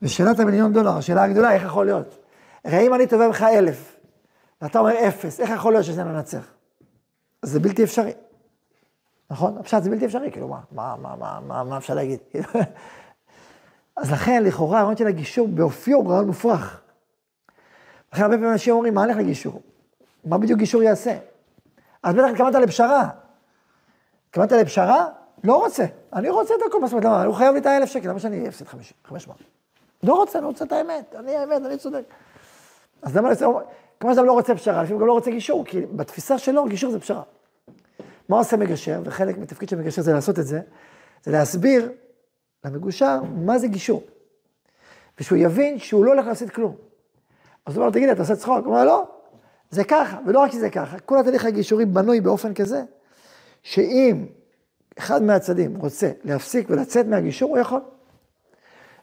ושאלת 0.02 0.40
המיליון 0.40 0.73
דולר, 0.73 0.97
השאלה 0.97 1.23
הגדולה, 1.23 1.52
איך 1.52 1.62
יכול 1.62 1.87
להיות? 1.87 2.19
הרי 2.64 2.87
אם 2.87 2.95
אני 2.95 3.07
תובע 3.07 3.26
ממך 3.26 3.42
אלף, 3.42 3.97
ואתה 4.62 4.78
אומר 4.78 5.09
אפס, 5.09 5.40
איך 5.40 5.50
יכול 5.50 5.73
להיות 5.73 5.85
שזה 5.85 6.04
מנצח? 6.04 6.52
זה 7.42 7.61
בלתי 7.61 7.85
אפשרי. 7.85 8.12
נכון? 9.30 9.59
הפשט 9.59 9.83
זה 9.83 9.90
בלתי 9.90 10.07
אפשרי, 10.07 10.33
כאילו, 10.33 10.49
מה, 10.49 10.61
מה, 10.73 10.97
מה, 10.97 11.16
מה, 11.16 11.40
מה, 11.40 11.64
מה 11.64 11.76
אפשר 11.76 11.95
להגיד? 11.95 12.19
אז 13.97 14.12
לכן, 14.12 14.42
לכאורה, 14.45 14.78
הרעיון 14.78 14.97
של 14.97 15.07
הגישור 15.07 15.49
באופיו 15.49 15.99
הוא 15.99 16.11
רעיון 16.11 16.26
מופרך. 16.26 16.80
לכן 18.12 18.23
הרבה 18.23 18.37
פעמים 18.37 18.52
אנשים 18.52 18.75
אומרים, 18.75 18.95
מה 18.95 19.04
הולך 19.04 19.16
לגישור? 19.16 19.62
מה 20.25 20.38
בדיוק 20.38 20.59
גישור 20.59 20.83
יעשה? 20.83 21.19
אז 22.02 22.14
בטח 22.14 22.28
התכוונת 22.30 22.54
לפשרה. 22.54 23.09
התכוונת 24.28 24.52
לפשרה? 24.52 25.07
לא 25.44 25.56
רוצה. 25.56 25.85
אני 26.12 26.30
רוצה 26.30 26.54
את 26.54 26.61
הכל, 26.68 26.80
מה 26.80 26.87
זאת 26.87 27.04
אומרת? 27.04 27.26
הוא 27.26 27.35
חייב 27.35 27.54
לי 27.54 27.61
את 27.61 27.66
האלף 27.66 27.88
שקל, 27.88 28.09
למה 28.09 28.18
שאני 28.18 28.49
אפסיד 28.49 28.66
חמש 29.04 29.28
מאות? 29.28 29.38
לא 30.02 30.14
רוצה, 30.14 30.38
אני 30.38 30.47
רוצה 30.47 30.64
את 30.64 30.73
האמת, 30.73 31.14
אני 31.18 31.37
האמת, 31.37 31.62
אני 31.66 31.78
צודק. 31.78 32.02
אז 33.02 33.16
למה, 33.16 33.30
כמו 34.00 34.14
שאדם 34.14 34.26
לא 34.26 34.32
רוצה 34.32 34.54
פשרה, 34.54 34.82
לפעמים 34.82 35.00
גם 35.00 35.06
לא 35.06 35.12
רוצה 35.12 35.30
גישור, 35.30 35.64
כי 35.64 35.80
בתפיסה 35.80 36.38
שלו 36.38 36.64
גישור 36.64 36.90
זה 36.90 37.00
פשרה. 37.00 37.23
מה 38.28 38.37
עושה 38.37 38.56
מגשר, 38.56 39.00
וחלק 39.04 39.38
מתפקיד 39.38 39.68
של 39.68 39.76
מגשר 39.76 40.02
זה 40.02 40.12
לעשות 40.12 40.38
את 40.38 40.47
זה, 40.47 40.61
זה 41.25 41.32
להסביר 41.32 41.92
למגושר 42.64 43.20
מה 43.44 43.59
זה 43.59 43.68
גישור. 43.68 44.02
ושהוא 45.20 45.38
יבין 45.38 45.78
שהוא 45.78 46.04
לא 46.04 46.11
הולך 46.11 46.26
לעשות 46.26 46.50
כלום. 46.50 46.75
אז 47.66 47.75
הוא 47.75 47.76
אומר 47.76 47.87
לו, 47.87 47.92
תגיד 47.92 48.06
לי, 48.06 48.12
אתה 48.12 48.23
עושה 48.23 48.37
צחוק? 48.37 48.64
הוא 48.64 48.66
אומר, 48.66 48.85
לא, 48.85 49.04
זה 49.70 49.85
ככה, 49.85 50.18
ולא 50.26 50.38
רק 50.38 50.52
שזה 50.52 50.70
ככה, 50.70 50.99
כל 50.99 51.18
התהליך 51.18 51.44
הגישורי 51.44 51.85
בנוי 51.85 52.20
באופן 52.20 52.54
כזה, 52.54 52.82
שאם 53.62 54.26
אחד 55.00 55.23
מהצדדים 55.23 55.76
רוצה 55.76 56.11
להפסיק 56.25 56.71
ולצאת 56.71 57.07
מהגישור, 57.07 57.50
הוא 57.50 57.59
יכול. 57.59 57.80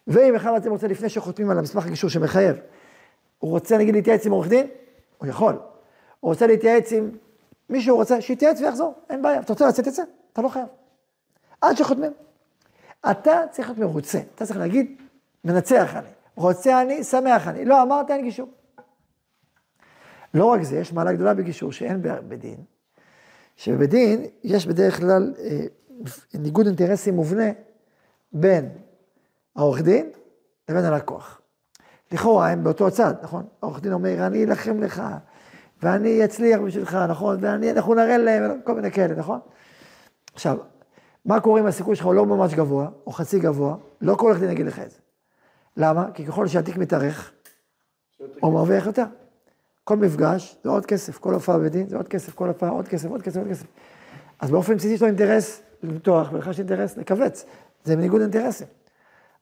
ואם 0.07 0.35
אחד 0.35 0.51
מהצדדים 0.51 0.71
רוצה 0.71 0.87
לפני 0.87 1.09
שחותמים 1.09 1.49
על 1.49 1.59
המסמך 1.59 1.85
הגישור 1.85 2.09
שמחייב, 2.09 2.55
הוא 3.39 3.51
רוצה 3.51 3.77
נגיד 3.77 3.95
להתייעץ 3.95 4.25
עם 4.25 4.31
עורך 4.31 4.47
דין, 4.47 4.67
הוא 5.17 5.27
יכול. 5.27 5.53
הוא 6.19 6.31
רוצה 6.31 6.47
להתייעץ 6.47 6.91
עם 6.91 7.09
מי 7.69 7.81
שהוא 7.81 7.97
רוצה, 7.97 8.21
שיתייעץ 8.21 8.61
ויחזור, 8.61 8.93
אין 9.09 9.21
בעיה. 9.21 9.39
אתה 9.39 9.53
רוצה 9.53 9.67
לצאת, 9.67 9.87
תצא, 9.87 10.03
אתה 10.33 10.41
לא 10.41 10.49
חייב. 10.49 10.67
עד 11.61 11.77
שחותמים. 11.77 12.11
אתה 13.11 13.41
צריך 13.51 13.69
להיות 13.69 13.79
מרוצה, 13.79 14.19
אתה 14.35 14.45
צריך 14.45 14.59
להגיד, 14.59 15.01
מנצח 15.43 15.95
אני, 15.95 16.07
רוצה 16.35 16.81
אני, 16.81 17.03
שמח 17.03 17.47
אני. 17.47 17.65
לא 17.65 17.81
אמרת, 17.81 18.11
אין 18.11 18.21
גישור. 18.21 18.49
לא 20.33 20.45
רק 20.45 20.63
זה, 20.63 20.77
יש 20.77 20.93
מעלה 20.93 21.13
גדולה 21.13 21.33
בגישור 21.33 21.71
שאין 21.71 22.01
בדין, 22.01 22.57
שבדין 23.55 24.25
יש 24.43 24.67
בדרך 24.67 24.97
כלל 24.97 25.33
אה, 25.39 25.65
ניגוד 26.33 26.65
אינטרסים 26.65 27.15
מובנה 27.15 27.51
בין 28.31 28.69
העורך 29.55 29.81
דין 29.81 30.09
לבין 30.69 30.85
הלקוח. 30.85 31.41
לכאורה 32.11 32.49
הם 32.49 32.63
באותו 32.63 32.91
צד, 32.91 33.13
נכון? 33.21 33.45
העורך 33.61 33.81
דין 33.81 33.93
אומר, 33.93 34.27
אני 34.27 34.43
אלחם 34.43 34.79
לך, 34.83 35.03
ואני 35.83 36.25
אצליח 36.25 36.59
בשבילך, 36.59 36.97
נכון? 37.09 37.37
ואנחנו 37.41 37.93
נראה 37.93 38.17
להם, 38.17 38.61
כל 38.63 38.75
מיני 38.75 38.91
כאלה, 38.91 39.15
נכון? 39.15 39.39
עכשיו, 40.33 40.57
מה 41.25 41.39
קורה 41.39 41.61
אם 41.61 41.65
הסיכוי 41.65 41.95
שלך 41.95 42.05
הוא 42.05 42.13
לא 42.13 42.25
ממש 42.25 42.53
גבוה, 42.53 42.89
או 43.07 43.11
חצי 43.11 43.39
גבוה? 43.39 43.75
לא 44.01 44.15
כל 44.15 44.27
עורך 44.27 44.39
דין 44.39 44.51
יגיד 44.51 44.65
לך 44.65 44.79
את 44.79 44.91
זה. 44.91 44.97
למה? 45.77 46.11
כי 46.13 46.25
ככל 46.25 46.47
שהתיק 46.47 46.77
מתארך, 46.77 47.31
הוא 48.39 48.53
מרוויח 48.53 48.85
יותר. 48.85 49.05
כל 49.83 49.97
מפגש 49.97 50.57
זה 50.63 50.69
עוד 50.69 50.85
כסף, 50.85 51.17
כל 51.17 51.33
הופעה 51.33 51.57
בדין 51.57 51.87
זה 51.87 51.97
עוד 51.97 52.07
כסף, 52.07 52.33
כל 52.33 52.47
הופעה 52.47 52.69
עוד 52.69 52.87
כסף, 52.87 53.09
עוד 53.09 53.21
כסף, 53.21 53.39
עוד 53.39 53.47
כסף. 53.49 53.65
אז 54.39 54.51
באופן 54.51 54.75
בסיסי 54.75 54.93
יש 54.93 55.01
לו 55.01 55.07
אינטרס 55.07 55.61
למתוח, 55.83 56.29
ולך 56.33 56.47
יש 56.47 56.59
אינטרס 56.59 56.97
לכווץ. 56.97 57.45
זה 57.83 57.95
בניגוד 57.95 58.21
אינטרסים. 58.21 58.67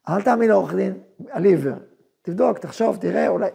אל 0.10 0.22
תאמין 0.22 0.50
לעורך 0.50 0.74
דין 0.74 0.94
על 1.30 1.46
עיוור, 1.46 1.76
תבדוק, 2.22 2.60
תחשוב, 2.60 2.98
תראה, 2.98 3.28
אולי. 3.28 3.50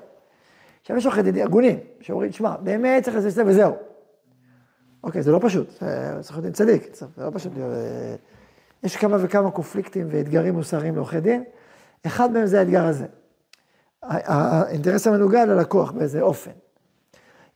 עכשיו 0.81 0.97
יש 0.97 1.07
עורכי 1.07 1.23
דין 1.23 1.45
הגונים, 1.45 1.79
שאומרים, 2.01 2.33
שמע, 2.33 2.57
באמת 2.57 3.05
צריך 3.05 3.17
לעשות 3.17 3.29
את 3.29 3.35
זה 3.35 3.47
וזהו. 3.47 3.75
אוקיי, 5.05 5.23
זה 5.23 5.33
לא 5.33 5.41
פשוט, 5.43 5.83
צריך 6.21 6.39
להיות 6.39 6.55
צדיק, 6.55 6.95
זה 6.95 7.07
לא 7.25 7.31
פשוט. 7.35 7.53
אה, 7.59 8.15
יש 8.83 8.97
כמה 8.97 9.17
וכמה 9.21 9.51
קונפליקטים 9.51 10.07
ואתגרים 10.11 10.55
מוסריים 10.55 10.95
לעורכי 10.95 11.21
דין, 11.21 11.45
אחד 12.07 12.33
מהם 12.33 12.47
זה 12.47 12.59
האתגר 12.59 12.85
הזה. 12.85 13.07
האינטרס 14.03 15.07
המנוגד 15.07 15.47
ללקוח 15.49 15.91
באיזה 15.91 16.21
אופן. 16.21 16.51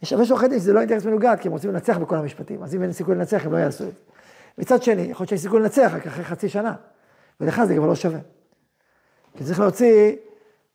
יש 0.02 0.12
הרבה 0.12 0.24
שעורכי 0.24 0.48
דין 0.48 0.58
שזה 0.58 0.72
לא 0.72 0.80
אינטרס 0.80 1.04
מנוגד, 1.04 1.36
כי 1.40 1.48
הם 1.48 1.52
רוצים 1.52 1.70
לנצח 1.70 1.98
בכל 1.98 2.16
המשפטים, 2.16 2.62
אז 2.62 2.74
אם 2.74 2.82
אין 2.82 2.92
סיכוי 2.92 3.14
לנצח, 3.14 3.46
הם 3.46 3.52
לא 3.52 3.58
יעשו 3.58 3.84
את 3.84 3.88
זה. 3.88 4.00
מצד 4.58 4.82
שני, 4.82 5.02
יכול 5.02 5.24
להיות 5.24 5.28
שיש 5.28 5.40
סיכוי 5.40 5.60
לנצח 5.60 5.92
רק 5.94 6.06
אחרי 6.06 6.24
חצי 6.24 6.48
שנה, 6.48 6.74
ולך 7.40 7.64
זה 7.64 7.74
כבר 7.74 7.86
לא 7.86 7.94
שווה. 7.94 8.18
כי 9.36 9.44
צריך 9.44 9.60
להוציא 9.60 10.16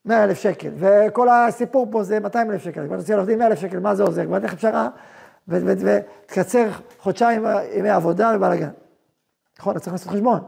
100 0.06 0.24
אלף 0.24 0.38
שקל, 0.38 0.70
וכל 0.76 1.30
הסיפור 1.30 1.88
פה 1.92 2.04
זה 2.04 2.20
200 2.20 2.52
אלף 2.52 2.64
שקל, 2.64 2.88
כבר 2.88 2.98
תוציא 2.98 3.16
לעורך 3.16 3.30
דין 3.30 3.40
100 3.40 3.48
אלף 3.48 3.60
שקל, 3.60 3.80
מה 3.80 3.96
זה 3.96 4.04
עוזר? 4.04 4.26
כבר 4.26 4.40
תכף 4.40 4.58
פשרה, 4.58 4.90
ותקצר 5.48 6.70
חודשיים 7.00 7.46
ימי 7.74 7.90
עבודה 7.90 8.32
ובלאגן. 8.36 8.70
נכון, 9.60 9.72
אתה 9.72 9.80
צריך 9.80 9.94
לעשות 9.94 10.12
חשבון. 10.12 10.40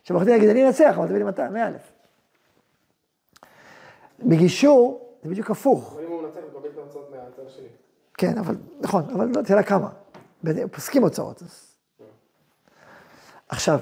עכשיו 0.00 0.16
עורך 0.16 0.26
דין 0.26 0.36
יגיד, 0.36 0.48
אני 0.48 0.66
אנצח, 0.66 0.94
אבל 0.96 1.06
תביא 1.06 1.18
לי 1.18 1.24
200, 1.24 1.52
100 1.52 1.68
אלף. 1.68 1.92
בגישור, 4.22 5.08
זה 5.22 5.30
בדיוק 5.30 5.50
הפוך. 5.50 5.92
אבל 5.94 6.04
אם 6.04 6.10
הוא 6.10 6.22
מנצח, 6.22 6.36
הוא 6.36 6.60
מקבל 6.60 6.68
את 6.68 6.78
ההוצאות 6.78 7.10
מהצד 7.10 7.42
השני. 7.46 7.66
כן, 8.14 8.38
אבל, 8.38 8.56
נכון, 8.80 9.10
אבל 9.14 9.28
לא, 9.36 9.42
תראה 9.42 9.62
כמה. 9.62 9.88
פוסקים 10.70 11.02
הוצאות. 11.02 11.42
אז... 11.42 11.69
עכשיו, 13.50 13.80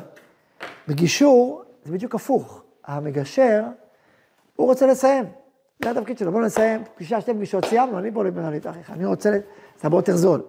בגישור 0.89 1.63
זה 1.85 1.93
בדיוק 1.93 2.15
הפוך. 2.15 2.63
המגשר, 2.85 3.65
הוא 4.57 4.67
רוצה 4.67 4.87
לסיים. 4.87 5.25
זה 5.85 5.91
התפקיד 5.91 6.19
שלו, 6.19 6.33
בואו 6.33 6.43
נסיים, 6.43 6.83
פגישה, 6.95 7.21
שתי 7.21 7.35
פגישות, 7.35 7.65
סיימנו, 7.65 7.99
אני 7.99 8.11
פה 8.13 8.25
לבנה 8.25 8.51
להתאריך, 8.51 8.91
אני 8.91 9.07
רוצה, 9.07 9.31
זה 9.31 9.39
הרבה 9.83 9.97
יותר 9.97 10.17
זול, 10.17 10.43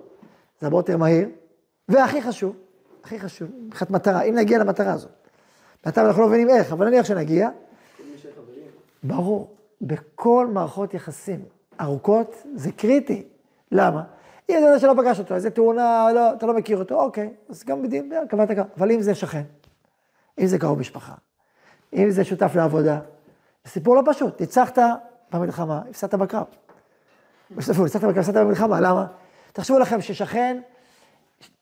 זה 0.60 0.68
הרבה 0.68 0.78
יותר 0.78 0.98
מהיר, 0.98 1.30
והכי 1.90 2.22
חשוב, 2.22 2.56
הכי 3.04 3.20
חשוב, 3.20 3.50
מבחינת 3.66 3.92
מטרה, 3.92 4.22
אם 4.22 4.36
נגיע 4.36 4.58
למטרה 4.58 4.94
הזאת. 4.94 5.12
בינתיים 5.84 6.08
אנחנו 6.08 6.22
לא 6.22 6.28
מבינים 6.28 6.50
איך, 6.50 6.72
אבל 6.72 6.88
נניח 6.88 7.06
שנגיע. 7.06 7.50
ברור, 9.04 9.56
בכל 9.82 10.48
מערכות 10.54 10.94
יחסים 10.94 11.40
ארוכות 11.82 12.44
זה 12.56 12.72
קריטי. 12.72 13.24
למה? 13.72 14.04
אם 14.50 14.62
זה 14.74 14.80
שלא 14.80 14.94
פגש 14.98 15.20
אותו, 15.20 15.36
איזה 15.36 15.50
תאונה, 15.50 16.08
לא, 16.14 16.34
אתה 16.34 16.46
לא 16.46 16.54
מכיר 16.54 16.78
אותו, 16.78 17.02
אוקיי, 17.02 17.34
אז 17.50 17.64
גם 17.64 17.84
בדין, 17.84 18.14
קבעת 18.30 18.52
קו. 18.52 18.62
אבל 18.78 18.92
אם 18.92 19.02
זה 19.02 19.16
שכן, 19.16 19.44
אם 20.40 20.46
זה 20.46 20.60
קרוב 20.60 20.80
משפחה, 20.80 21.14
אם 21.94 22.10
זה 22.10 22.24
שותף 22.24 22.52
לעבודה, 22.56 23.00
זה 23.64 23.72
סיפור 23.72 23.96
לא 23.96 24.02
פשוט. 24.06 24.42
ניצחת 24.42 24.78
במלחמה, 25.32 25.82
הפסדת 25.90 26.14
בקרב. 26.14 26.46
ניצחת 27.58 28.04
בקרב, 28.04 28.18
הפסדת 28.18 28.36
במלחמה, 28.36 28.82
למה? 28.82 29.06
תחשבו 29.54 29.80
לכם 29.80 30.02
ששכן, 30.02 30.62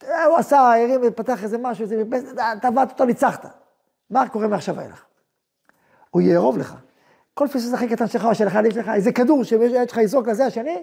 הוא 0.02 0.36
עשה, 0.36 0.58
הרים 0.58 1.00
ופתח 1.06 1.44
איזה 1.44 1.58
משהו, 1.58 1.82
איזה 1.82 2.04
מרפסת, 2.04 2.36
טבעת 2.62 2.90
אותו, 2.90 3.04
ניצחת. 3.04 3.46
מה 4.10 4.28
קורה 4.28 4.48
מעכשיו 4.48 4.76
ואילך? 4.76 5.04
הוא 6.10 6.22
יארוב 6.22 6.58
לך. 6.58 6.74
כל 7.34 7.46
פספוס 7.46 7.72
הכי 7.72 7.88
קטן 7.88 8.06
שלך 8.06 8.24
או 8.24 8.34
של 8.34 8.66
יש 8.66 8.76
לך, 8.76 8.88
איזה 8.88 9.12
כדור 9.12 9.44
שיש 9.44 9.92
לך 9.92 9.96
יזרוק 9.96 10.28
לזה 10.28 10.46
השני, 10.46 10.82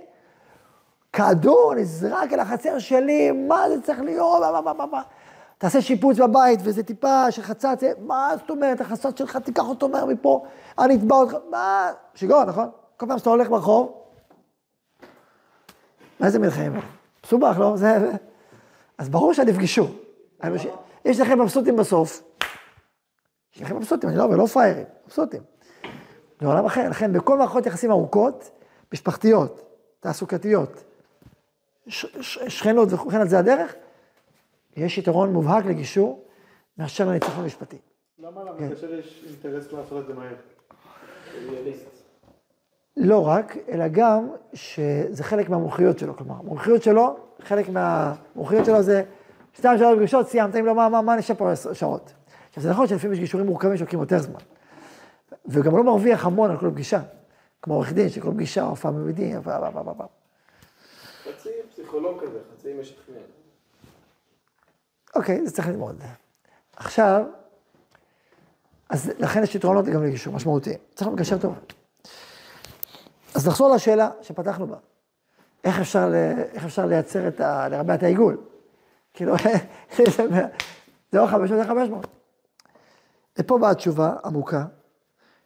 כדור 1.15 1.73
נזרק 1.75 2.33
אל 2.33 2.39
החצר 2.39 2.79
שלי, 2.79 3.31
מה 3.31 3.69
זה 3.69 3.81
צריך 3.81 4.01
להיות, 4.01 4.41
מה, 4.41 4.61
מה, 4.61 4.73
מה, 4.73 4.85
מה. 4.85 5.01
תעשה 5.57 5.81
שיפוץ 5.81 6.19
בבית 6.19 6.59
וזה 6.63 6.83
טיפה 6.83 7.31
של 7.31 7.41
חצץ, 7.41 7.83
מה 7.99 8.31
זאת 8.37 8.49
אומרת, 8.49 8.81
החצץ 8.81 9.19
שלך, 9.19 9.37
תיקח 9.37 9.63
אותו 9.69 9.89
מהר 9.89 10.05
מפה, 10.05 10.45
אני 10.79 10.95
אתבע 10.95 11.15
אותך, 11.15 11.35
מה, 11.51 11.91
שיגעון, 12.15 12.49
נכון? 12.49 12.69
כל 12.97 13.05
פעם 13.07 13.17
שאתה 13.17 13.29
הולך 13.29 13.49
ברחוב, 13.49 14.01
מה 16.19 16.29
זה 16.29 16.39
מלחמה? 16.39 16.79
מסובך, 17.25 17.55
לא? 17.59 17.77
זה... 17.77 18.11
אז 18.97 19.09
ברור 19.09 19.33
שעדיף 19.33 19.57
גישור. 19.57 19.89
יש 21.05 21.19
לכם 21.19 21.41
מבסוטים 21.41 21.75
בסוף, 21.75 22.23
יש 23.55 23.61
לכם 23.61 23.75
מבסוטים, 23.75 24.09
אני 24.09 24.17
לא 24.17 24.23
אומר, 24.23 24.35
לא 24.35 24.45
פראיירים, 24.45 24.85
מבסוטים. 25.05 25.41
זה 26.41 26.47
עולם 26.47 26.65
אחר, 26.65 26.89
לכן 26.89 27.13
בכל 27.13 27.37
מערכות 27.37 27.65
יחסים 27.65 27.91
ארוכות, 27.91 28.49
משפחתיות, 28.93 29.61
תעסוקתיות, 29.99 30.83
שכנות 31.87 32.93
וכן 32.93 33.21
על 33.21 33.27
זה 33.27 33.39
הדרך, 33.39 33.75
יש 34.77 34.97
יתרון 34.97 35.33
מובהק 35.33 35.65
לגישור 35.65 36.25
מאשר 36.77 37.07
לניצחון 37.07 37.43
המשפטי. 37.43 37.77
למה 38.19 38.43
למקשר 38.43 38.93
יש 38.93 39.25
אינטרס 39.27 39.71
לעשות 39.71 40.03
את 40.03 40.07
זה 40.07 40.13
מהר? 40.13 40.35
לא 42.97 43.27
רק, 43.27 43.57
אלא 43.69 43.87
גם 43.87 44.27
שזה 44.53 45.23
חלק 45.23 45.49
מהמומחיות 45.49 45.99
שלו, 45.99 46.17
כלומר, 46.17 46.35
המומחיות 46.39 46.83
שלו, 46.83 47.17
חלק 47.41 47.69
מהמומחיות 47.69 48.65
שלו 48.65 48.83
זה 48.83 49.03
שתיים 49.53 49.77
שלוש 49.77 49.97
פגישות, 49.97 50.27
סיימת, 50.27 50.55
אם 50.55 50.65
לא, 50.65 50.75
מה, 50.75 50.89
מה, 50.89 51.01
מה 51.01 51.15
נשאר 51.15 51.35
פה 51.35 51.55
שעות? 51.73 52.13
עכשיו, 52.49 52.63
זה 52.63 52.69
נכון 52.69 52.87
שלפעמים 52.87 53.13
יש 53.13 53.19
גישורים 53.19 53.47
מורכבים 53.47 53.77
שלוקחים 53.77 53.99
יותר 53.99 54.19
זמן, 54.19 54.39
וגם 55.45 55.77
לא 55.77 55.83
מרוויח 55.83 56.25
המון 56.25 56.51
על 56.51 56.57
כל 56.57 56.71
פגישה, 56.71 56.99
כמו 57.61 57.73
עורך 57.73 57.93
דין, 57.93 58.09
שכל 58.09 58.31
פגישה, 58.31 58.63
הופעה 58.63 58.91
מבדין, 58.91 59.41
חצי 61.23 61.49
משכנע. 62.79 63.19
אוקיי, 65.15 65.45
זה 65.45 65.51
צריך 65.51 65.67
ללמוד. 65.67 66.01
עכשיו, 66.75 67.25
אז 68.89 69.11
לכן 69.19 69.43
יש 69.43 69.55
יתרונות 69.55 69.85
גם 69.85 70.03
לגישור, 70.03 70.33
משמעותיים. 70.33 70.79
צריך 70.95 71.11
לגשר 71.11 71.37
טוב. 71.37 71.55
אז 73.35 73.47
נחזור 73.47 73.75
לשאלה 73.75 74.09
שפתחנו 74.21 74.67
בה. 74.67 74.77
איך 75.63 75.79
אפשר, 75.79 76.11
איך 76.53 76.65
אפשר 76.65 76.85
לייצר 76.85 77.27
את 77.27 77.39
ה... 77.39 77.69
לרבע 77.69 77.95
את 77.95 78.03
העיגול? 78.03 78.37
כאילו, 79.13 79.35
זה 81.11 81.19
או 81.19 81.27
500 81.27 81.61
זה 81.61 81.67
500. 81.67 82.07
ופה 83.39 83.57
באה 83.57 83.71
התשובה 83.71 84.15
עמוקה, 84.25 84.65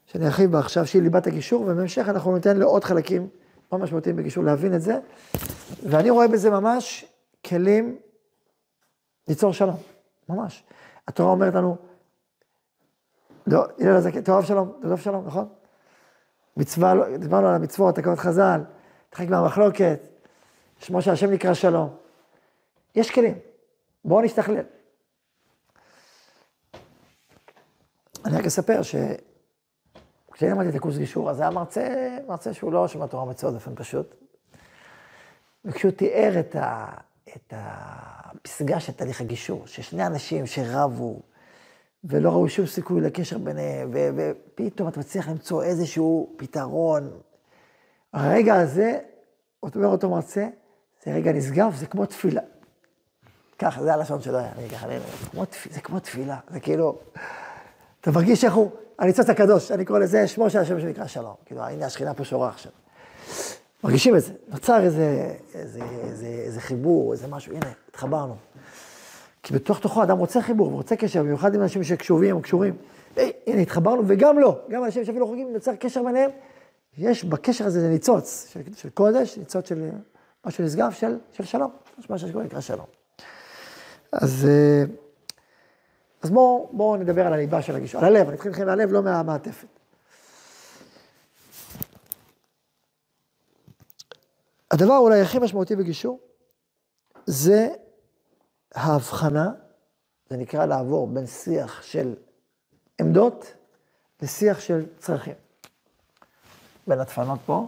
שאני 0.05 0.25
ארחיב 0.25 0.51
בה 0.51 0.59
עכשיו, 0.59 0.87
שהיא 0.87 1.01
ליבת 1.01 1.27
הגישור, 1.27 1.61
ובהמשך 1.61 2.05
אנחנו 2.09 2.35
ניתן 2.35 2.57
לעוד 2.57 2.83
חלקים 2.83 3.29
מאוד 3.71 3.81
משמעותיים 3.81 4.15
בגישור 4.15 4.43
להבין 4.43 4.75
את 4.75 4.81
זה, 4.81 4.99
ואני 5.89 6.09
רואה 6.09 6.27
בזה 6.27 6.49
ממש 6.49 7.05
כלים 7.45 7.99
ליצור 9.27 9.53
שלום, 9.53 9.77
ממש. 10.29 10.63
התורה 11.07 11.31
אומרת 11.31 11.53
לנו, 11.53 11.77
לא, 13.47 13.65
הלל 13.79 13.95
הזקן, 13.95 14.21
תאהב 14.21 14.45
שלום, 14.45 14.79
תאהב 14.81 14.99
שלום, 14.99 15.27
נכון? 15.27 15.49
מצווה, 16.57 16.93
לא, 16.93 17.17
דיברנו 17.17 17.47
על 17.47 17.55
המצוות, 17.55 17.95
תקנות 17.95 18.19
חז"ל, 18.19 18.61
תחק 19.09 19.27
מהמחלוקת, 19.29 19.99
שמו 20.79 21.01
של 21.01 21.11
השם 21.11 21.31
נקרא 21.31 21.53
שלום. 21.53 21.95
יש 22.95 23.11
כלים, 23.11 23.35
בואו 24.05 24.21
נשתכלל. 24.21 24.63
אני 28.25 28.37
רק 28.37 28.45
אספר 28.45 28.81
ש... 28.81 28.95
כשאני 30.39 30.51
למדתי 30.51 30.69
את 30.69 30.75
הקורס 30.75 30.97
גישור, 30.97 31.29
אז 31.29 31.39
היה 31.39 31.49
מרצה, 31.49 32.17
מרצה 32.27 32.53
שהוא 32.53 32.73
לא 32.73 32.87
שומע 32.87 33.07
תורה 33.07 33.25
מצוות, 33.25 33.53
באופן 33.53 33.71
פשוט. 33.75 34.15
וכשהוא 35.65 35.91
תיאר 35.91 36.39
את, 36.39 36.55
ה, 36.55 36.85
את 37.35 37.53
הפסגה 37.57 38.79
של 38.79 38.93
תהליך 38.93 39.21
הגישור, 39.21 39.67
ששני 39.67 40.05
אנשים 40.07 40.45
שרבו, 40.47 41.19
ולא 42.03 42.29
ראו 42.29 42.49
שום 42.49 42.65
סיכוי 42.65 43.01
לקשר 43.01 43.37
ביניהם, 43.37 43.89
ו- 43.93 44.09
ופתאום 44.15 44.87
אתה 44.89 44.99
מצליח 44.99 45.29
למצוא 45.29 45.63
איזשהו 45.63 46.33
פתרון. 46.37 47.11
הרגע 48.13 48.55
הזה, 48.55 48.99
אומר 49.75 49.87
אותו 49.87 50.09
מרצה, 50.09 50.47
זה 51.05 51.13
רגע 51.13 51.31
נשגב, 51.31 51.73
זה 51.75 51.85
כמו 51.85 52.05
תפילה. 52.05 52.41
ככה, 53.59 53.83
זה 53.83 53.93
הלשון 53.93 54.21
שלו, 54.21 54.39
אני 54.39 54.69
ככה, 54.69 54.85
אני- 54.87 54.99
תפ- 55.43 55.67
זה 55.73 55.81
כמו 55.81 55.99
תפילה, 55.99 56.37
זה 56.49 56.59
כאילו, 56.59 56.99
אתה 58.01 58.11
מרגיש 58.11 58.43
איך 58.43 58.53
הוא, 58.53 58.71
הניצוץ 58.99 59.29
הקדוש, 59.29 59.71
אני 59.71 59.85
קורא 59.85 59.99
לזה 59.99 60.27
שמו 60.27 60.49
של 60.49 60.59
השם 60.59 60.79
שנקרא 60.79 61.07
שלום. 61.07 61.33
כאילו, 61.45 61.61
הנה 61.61 61.85
השכינה 61.85 62.13
פה 62.13 62.23
שורה 62.23 62.49
עכשיו. 62.49 62.71
מרגישים 63.83 64.15
את 64.15 64.21
זה, 64.21 64.31
נוצר 64.47 64.83
איזה, 64.83 65.33
איזה, 65.55 65.79
איזה, 66.03 66.25
איזה 66.25 66.61
חיבור, 66.61 67.13
איזה 67.13 67.27
משהו, 67.27 67.53
הנה, 67.53 67.71
התחברנו. 67.89 68.35
כי 69.43 69.53
בתוך 69.53 69.79
תוכו 69.79 70.03
אדם 70.03 70.17
רוצה 70.17 70.41
חיבור, 70.41 70.73
ורוצה 70.73 70.95
קשר, 70.95 71.23
במיוחד 71.23 71.55
עם 71.55 71.61
אנשים 71.61 71.83
שקשובים 71.83 72.35
או 72.35 72.41
קשורים. 72.41 72.73
היי, 73.15 73.31
הנה, 73.47 73.61
התחברנו, 73.61 74.03
וגם 74.07 74.39
לא, 74.39 74.59
גם 74.69 74.83
אנשים 74.83 75.05
שאפילו 75.05 75.27
חוגגים, 75.27 75.53
נוצר 75.53 75.75
קשר 75.75 76.03
ביניהם. 76.03 76.29
יש 76.97 77.23
בקשר 77.23 77.65
הזה 77.65 77.81
זה 77.81 77.89
ניצוץ 77.89 78.47
של, 78.53 78.59
של 78.75 78.89
קודש, 78.89 79.37
ניצוץ 79.37 79.69
של 79.69 79.89
משהו 80.45 80.63
נשגב 80.63 80.91
של, 80.91 81.17
של 81.31 81.43
שלום, 81.43 81.71
יש 81.99 82.09
משהו 82.09 82.27
שקוראים 82.27 82.47
נקרא 82.47 82.61
שלום. 82.61 82.85
אז, 84.11 84.47
אה, 84.49 84.83
אז 86.21 86.29
בואו 86.29 86.69
בוא 86.73 86.97
נדבר 86.97 87.27
על 87.27 87.33
הליבה 87.33 87.61
של 87.61 87.75
הגישור, 87.75 88.01
על 88.01 88.15
הלב, 88.15 88.27
אני 88.27 88.35
אתחיל 88.35 88.51
איתכם 88.51 88.65
מהלב, 88.65 88.91
לא 88.91 89.03
מהמעטפת. 89.03 89.67
הדבר 94.71 94.97
אולי 94.97 95.21
הכי 95.21 95.39
משמעותי 95.39 95.75
בגישור, 95.75 96.19
זה 97.25 97.67
ההבחנה, 98.75 99.51
זה 100.29 100.37
נקרא 100.37 100.65
לעבור 100.65 101.07
בין 101.07 101.27
שיח 101.27 101.81
של 101.81 102.15
עמדות 103.01 103.53
לשיח 104.21 104.59
של 104.59 104.85
צרכים. 104.97 105.33
בין 106.87 106.99
הדפנות 106.99 107.39
פה. 107.45 107.67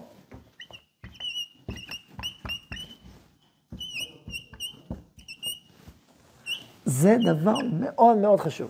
זה 7.02 7.16
דבר 7.26 7.56
מאוד 7.80 8.18
מאוד 8.18 8.40
חשוב. 8.40 8.70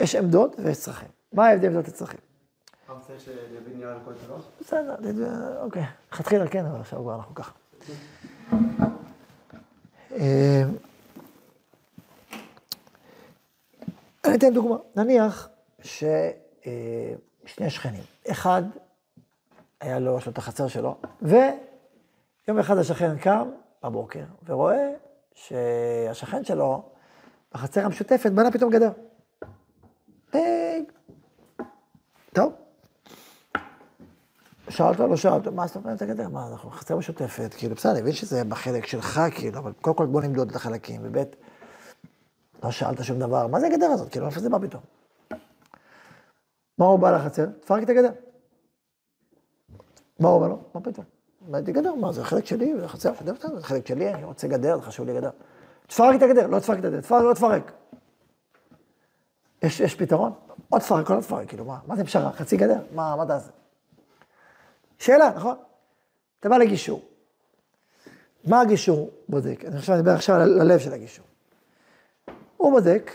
יש 0.00 0.14
עמדות 0.14 0.56
ויש 0.58 0.78
צרכים. 0.78 1.08
מה 1.32 1.46
ההבדל 1.46 1.68
בין 1.68 1.76
עמדות 1.76 1.88
לצרכים? 1.88 2.20
אתה 2.84 2.92
רוצה 2.92 3.12
שיבין 3.18 3.78
נראה 3.78 3.92
על 3.92 3.98
כל 4.04 4.12
שלוש? 4.26 4.44
בסדר, 4.60 4.96
אוקיי. 5.62 5.84
לכתחילה 6.12 6.48
כן, 6.48 6.66
אבל 6.66 6.80
עכשיו 6.80 7.02
כבר 7.02 7.14
אנחנו 7.14 7.34
ככה. 7.34 7.52
אה, 10.12 10.62
אני 14.24 14.34
אתן 14.34 14.54
דוגמה. 14.54 14.76
נניח 14.96 15.48
ששני 15.82 17.70
שכנים. 17.70 18.02
אחד, 18.30 18.62
היה 19.80 19.98
לו, 19.98 20.18
יש 20.18 20.26
לו 20.26 20.32
את 20.32 20.38
החצר 20.38 20.68
שלו, 20.68 20.96
ויום 21.22 22.58
אחד 22.60 22.78
השכן 22.78 23.18
קם 23.18 23.50
בבוקר 23.82 24.24
ורואה 24.46 24.90
שהשכן 25.34 26.44
שלו, 26.44 26.82
בחצר 27.54 27.84
המשותפת, 27.84 28.32
בנה 28.32 28.50
פתאום 28.50 28.70
גדר. 28.70 28.90
אה, 30.34 30.78
טוב, 32.32 32.52
שאלת, 34.68 34.98
לא 34.98 35.16
שאלת, 35.16 35.46
מה 35.46 35.66
זאת 35.66 35.76
אומרת 35.76 36.02
הגדר? 36.02 36.28
מה, 36.28 36.46
אנחנו 36.46 36.70
חצר 36.70 36.96
משותפת, 36.96 37.54
כאילו, 37.58 37.74
בסדר, 37.74 37.92
אני 37.92 38.00
מבין 38.00 38.12
שזה 38.12 38.44
בחלק 38.44 38.86
שלך, 38.86 39.20
כאילו, 39.34 39.58
אבל 39.58 39.72
קודם 39.80 39.96
כל 39.96 40.06
בוא 40.06 40.22
נמדוד 40.22 40.50
את 40.50 40.56
החלקים, 40.56 41.00
וב' 41.04 41.24
לא 42.64 42.70
שאלת 42.70 43.04
שום 43.04 43.18
דבר, 43.18 43.46
מה 43.46 43.60
זה 43.60 43.66
הגדר 43.66 43.86
הזאת? 43.86 44.10
כאילו, 44.10 44.26
איפה 44.26 44.40
זה 44.40 44.50
בא 44.50 44.58
פתאום? 44.58 44.82
מה 46.78 46.86
הוא 46.86 46.98
בא 46.98 47.10
לחצר? 47.10 47.46
תפרק 47.60 47.82
את 47.82 47.88
הגדר. 47.88 48.12
מה 50.20 50.28
הוא 50.28 50.36
אומר 50.36 50.48
לו? 50.48 50.58
מה 50.74 50.80
פתאום? 50.80 51.19
זה 51.48 51.72
גדר? 51.72 51.94
מה, 51.94 52.12
זה 52.12 52.24
חלק 52.24 52.46
שלי, 52.46 52.80
זה 52.80 52.88
חצר 52.88 53.12
משותפת, 53.12 53.48
זה 53.54 53.62
חלק 53.62 53.86
שלי, 53.86 54.14
אני 54.14 54.24
רוצה 54.24 54.48
גדר, 54.48 54.76
זה 54.76 54.82
חשוב 54.82 55.06
לי 55.06 55.14
גדר. 55.14 55.30
תפרק 55.86 56.16
את 56.16 56.22
הגדר, 56.22 56.46
לא 56.46 56.58
תפרק 56.58 56.78
את 56.78 56.84
הגדר, 56.84 57.00
תפרק, 57.00 57.22
לא 57.22 57.34
תפרק. 57.34 57.72
יש, 59.62 59.80
יש 59.80 59.94
פתרון? 59.94 60.32
או 60.72 60.78
תפרק 60.78 61.10
או 61.10 61.14
לא 61.14 61.20
תפרק, 61.20 61.48
כאילו, 61.48 61.64
מה, 61.64 61.78
מה 61.86 61.96
זה 61.96 62.04
פשרה? 62.04 62.32
חצי 62.32 62.56
גדר? 62.56 62.80
מה, 62.94 63.16
מה 63.16 63.26
תעשה? 63.26 63.50
שאלה, 64.98 65.30
נכון? 65.36 65.56
אתה 66.40 66.48
בא 66.48 66.56
לגישור. 66.56 67.02
מה 68.44 68.60
הגישור 68.60 69.10
בודק? 69.28 69.64
אני 69.64 69.76
עכשיו 69.76 69.96
מדבר 69.96 70.10
עכשיו 70.10 70.36
על 70.36 70.60
הלב 70.60 70.78
של 70.78 70.92
הגישור. 70.92 71.24
הוא 72.56 72.70
בודק, 72.72 73.10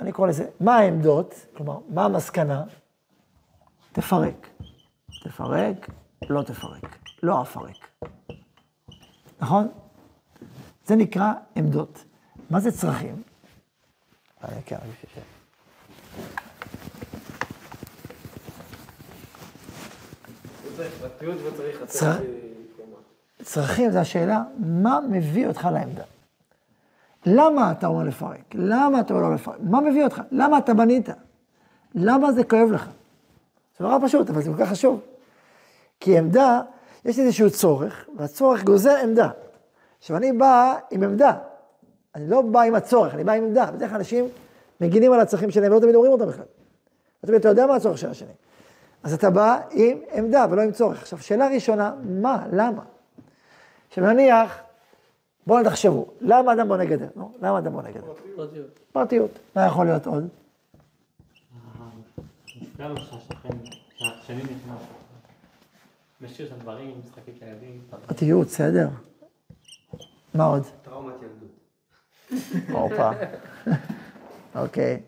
אני 0.00 0.12
קורא 0.12 0.28
לזה, 0.28 0.46
מה 0.60 0.76
העמדות, 0.76 1.34
כלומר, 1.56 1.78
מה 1.88 2.04
המסקנה? 2.04 2.64
תפרק. 3.92 4.46
תפרק, 5.24 5.90
לא 6.30 6.42
תפרק. 6.42 7.07
לא 7.22 7.42
אפרק. 7.42 7.76
נכון? 9.40 9.68
זה 10.86 10.96
נקרא 10.96 11.32
עמדות. 11.56 12.04
מה 12.50 12.60
זה 12.60 12.72
צרכים? 12.72 13.22
צרכים 23.42 23.90
זה 23.90 24.00
השאלה, 24.00 24.42
מה 24.58 24.98
מביא 25.10 25.46
אותך 25.46 25.68
לעמדה? 25.72 26.04
למה 27.26 27.72
אתה 27.72 27.86
אומר 27.86 28.04
לפרק? 28.04 28.54
למה 28.54 29.00
אתה 29.00 29.14
אומר 29.14 29.28
לא 29.28 29.34
לפרק? 29.34 29.56
מה 29.60 29.80
מביא 29.80 30.04
אותך? 30.04 30.22
למה 30.30 30.58
אתה 30.58 30.74
בנית? 30.74 31.08
למה 31.94 32.32
זה 32.32 32.44
כואב 32.44 32.70
לך? 32.72 32.88
זה 33.78 33.84
נורא 33.84 33.98
פשוט, 34.02 34.30
אבל 34.30 34.42
זה 34.42 34.50
כל 34.50 34.64
כך 34.64 34.70
חשוב. 34.70 35.00
כי 36.00 36.18
עמדה, 36.18 36.60
יש 37.04 37.18
איזשהו 37.18 37.50
צורך, 37.50 38.08
והצורך 38.16 38.64
גוזר 38.64 38.96
עמדה. 39.02 39.28
עכשיו, 39.98 40.16
אני 40.16 40.32
בא 40.32 40.74
עם 40.90 41.02
עמדה. 41.02 41.32
אני 42.14 42.30
לא 42.30 42.42
בא 42.42 42.60
עם 42.60 42.74
הצורך, 42.74 43.14
אני 43.14 43.24
בא 43.24 43.32
עם 43.32 43.44
עמדה. 43.44 43.70
בדרך 43.70 43.90
כלל 43.90 43.98
אנשים 43.98 44.28
מגינים 44.80 45.12
על 45.12 45.20
הצרכים 45.20 45.50
שלהם, 45.50 45.72
ולא 45.72 45.80
תמיד 45.80 45.94
אומרים 45.94 46.12
אותם 46.12 46.26
בכלל. 46.26 46.44
לא 47.22 47.26
תמיד 47.26 47.40
אתה 47.40 47.48
יודע 47.48 47.66
מה 47.66 47.74
הצורך 47.74 47.98
של 47.98 48.10
השני. 48.10 48.32
אז 49.02 49.14
אתה 49.14 49.30
בא 49.30 49.60
עם 49.70 49.98
עמדה 50.12 50.46
ולא 50.50 50.62
עם 50.62 50.72
צורך. 50.72 51.02
עכשיו, 51.02 51.18
שאלה 51.18 51.48
ראשונה, 51.48 51.94
מה? 52.04 52.46
למה? 52.52 52.82
עכשיו 53.88 54.04
נניח, 54.04 54.58
בואו 55.46 55.64
תחשבו, 55.64 56.06
למה 56.20 56.52
אדם 56.52 56.68
בונה 56.68 56.84
גדר? 56.84 57.08
נו, 57.16 57.32
למה 57.42 57.58
אדם 57.58 57.72
בונה 57.72 57.90
גדר? 57.90 58.12
פרטיות. 58.92 59.30
מה 59.56 59.66
יכול 59.66 59.86
להיות 59.86 60.06
עוד? 60.06 60.28
מפריע 62.62 62.88
לו 62.88 62.96
שהשכן, 62.96 63.48
שהשני 63.96 64.42
נכנס. 64.42 64.82
משאיר 66.20 66.48
שם 66.48 66.58
דברים, 66.58 67.00
של 67.38 67.46
ילדים. 67.46 67.80
פרטיות, 68.06 68.46
בסדר. 68.46 68.88
מה 70.34 70.44
עוד? 70.44 70.62
טראומת 70.82 71.14
ילדות. 71.22 72.70
הופה. 72.70 73.10
אוקיי. 74.64 75.02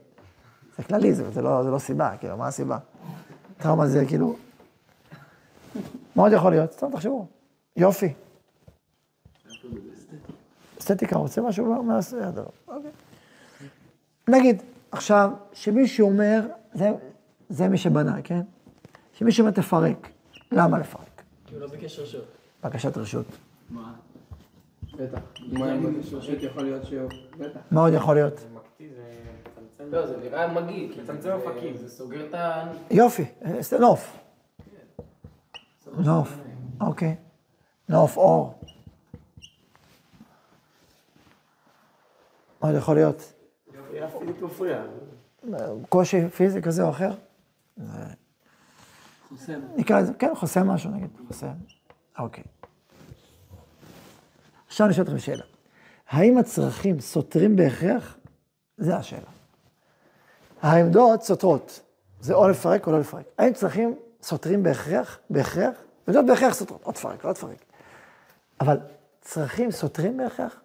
זה 0.77 0.83
כללי, 0.83 1.13
לא, 1.43 1.63
זה 1.63 1.71
לא 1.71 1.79
סיבה, 1.79 2.17
כאילו, 2.17 2.37
מה 2.37 2.49
הסיבה? 2.49 2.79
טראומה 3.59 3.87
זה 3.87 4.05
כאילו... 4.09 4.37
מה 6.17 6.23
עוד 6.23 6.33
יכול 6.33 6.51
להיות? 6.51 6.73
סתם 6.73 6.87
תחשבו. 6.93 7.27
יופי. 7.77 8.13
אסתטיקה, 10.81 11.17
רוצה 11.17 11.41
משהו 11.41 11.83
מהסדר? 11.83 12.45
אוקיי. 12.69 12.91
נגיד, 14.29 14.63
עכשיו, 14.93 15.31
שמישהו 15.53 16.09
אומר, 16.09 16.47
זה, 16.73 16.91
זה 17.49 17.69
מי 17.69 17.79
שבנה, 17.79 18.23
כן? 18.25 18.41
שמישהו 19.13 19.43
אומר 19.43 19.53
תפרק. 19.53 20.11
למה 20.53 20.79
לפרק? 20.79 21.23
כי 21.47 21.55
הוא 21.55 21.61
לא 21.61 21.67
ביקש 21.69 21.99
רשות. 21.99 22.25
בקשת 22.65 22.97
רשות. 22.97 23.27
בטח. 24.99 25.19
מה 25.53 25.75
אם 25.75 26.01
יש 26.01 26.15
רשות 26.15 26.43
יכול 26.43 26.63
להיות 26.63 26.85
שהוא... 26.85 27.09
בטח. 27.39 27.61
מה 27.71 27.81
עוד 27.81 27.93
יכול 27.95 28.15
להיות? 28.15 28.39
זה 28.39 28.47
זה. 28.79 29.85
לא, 29.85 30.07
זה 30.07 30.17
נראה 30.17 30.53
מגעיל. 30.61 30.93
כי 30.95 31.01
מצמצם 31.01 31.21
זה- 31.23 31.35
אופקים. 31.35 31.77
זה 31.77 31.89
סוגר 31.91 32.27
את 32.29 32.35
ה... 32.35 32.73
יופי, 32.91 33.25
סת- 33.61 33.81
נוף. 33.81 34.17
נוף, 35.99 36.29
אוקיי. 36.81 37.17
נוף, 37.89 38.17
אור. 38.17 38.55
מה 42.63 42.69
עוד 42.69 42.77
יכול 42.77 42.95
להיות? 42.95 43.33
קושי 45.89 46.29
פיזי 46.29 46.63
כזה 46.63 46.83
או 46.83 46.91
אחר? 46.91 47.11
חוסם. 49.31 49.61
נקרא 49.77 50.01
לזה, 50.01 50.13
כן, 50.15 50.35
חוסם 50.35 50.69
משהו 50.69 50.91
נגיד, 50.91 51.11
חוסם. 51.29 51.53
אוקיי. 52.19 52.45
עכשיו 54.67 54.87
אני 54.87 54.95
שואל 54.95 55.07
אתכם 55.07 55.19
שאלה. 55.19 55.45
האם 56.09 56.39
הצרכים 56.39 57.01
סותרים 57.01 57.57
בהכרח? 57.57 58.17
זה 58.77 58.97
השאלה. 58.97 59.31
העמדות 60.63 61.23
סותרות. 61.23 61.81
זה 62.21 62.35
או 62.35 62.49
לפרק 62.49 62.87
או 62.87 62.93
לא 62.93 63.01
לפרק. 63.01 63.25
האם 63.39 63.53
צרכים 63.53 63.95
סותרים 64.23 64.63
בהכרח? 64.63 65.19
בהכרח? 65.31 65.77
עמדות 66.09 66.27
בהכרח 66.27 66.55
סותרות. 66.55 66.83
או 66.85 66.93
תפרק, 66.93 67.25
לא 67.25 67.33
תפרק. 67.33 67.65
אבל 68.61 68.79
צרכים 69.21 69.71
סותרים 69.71 70.17
בהכרח? 70.17 70.61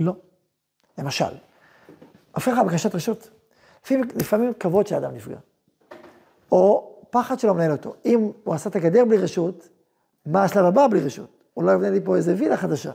לא. 0.00 0.12
למשל, 0.98 1.34
הופך 2.34 2.48
לך 2.48 2.58
בקשת 2.66 2.94
רשות. 2.94 3.30
לפעמים 3.90 4.52
כבוד 4.60 4.86
של 4.86 4.94
אדם 4.94 5.14
נפגע. 5.14 5.38
או 6.52 6.87
פחד 7.10 7.38
שלא 7.38 7.54
מנהל 7.54 7.72
אותו. 7.72 7.94
אם 8.06 8.30
הוא 8.44 8.54
עשה 8.54 8.70
את 8.70 8.76
הגדר 8.76 9.04
בלי 9.04 9.16
רשות, 9.16 9.68
מה 10.26 10.44
השלב 10.44 10.64
הבא 10.64 10.86
בלי 10.86 11.00
רשות? 11.00 11.44
אולי 11.56 11.74
יבנה 11.74 11.90
לי 11.90 12.00
פה 12.04 12.16
איזה 12.16 12.34
וילה 12.38 12.56
חדשה. 12.56 12.92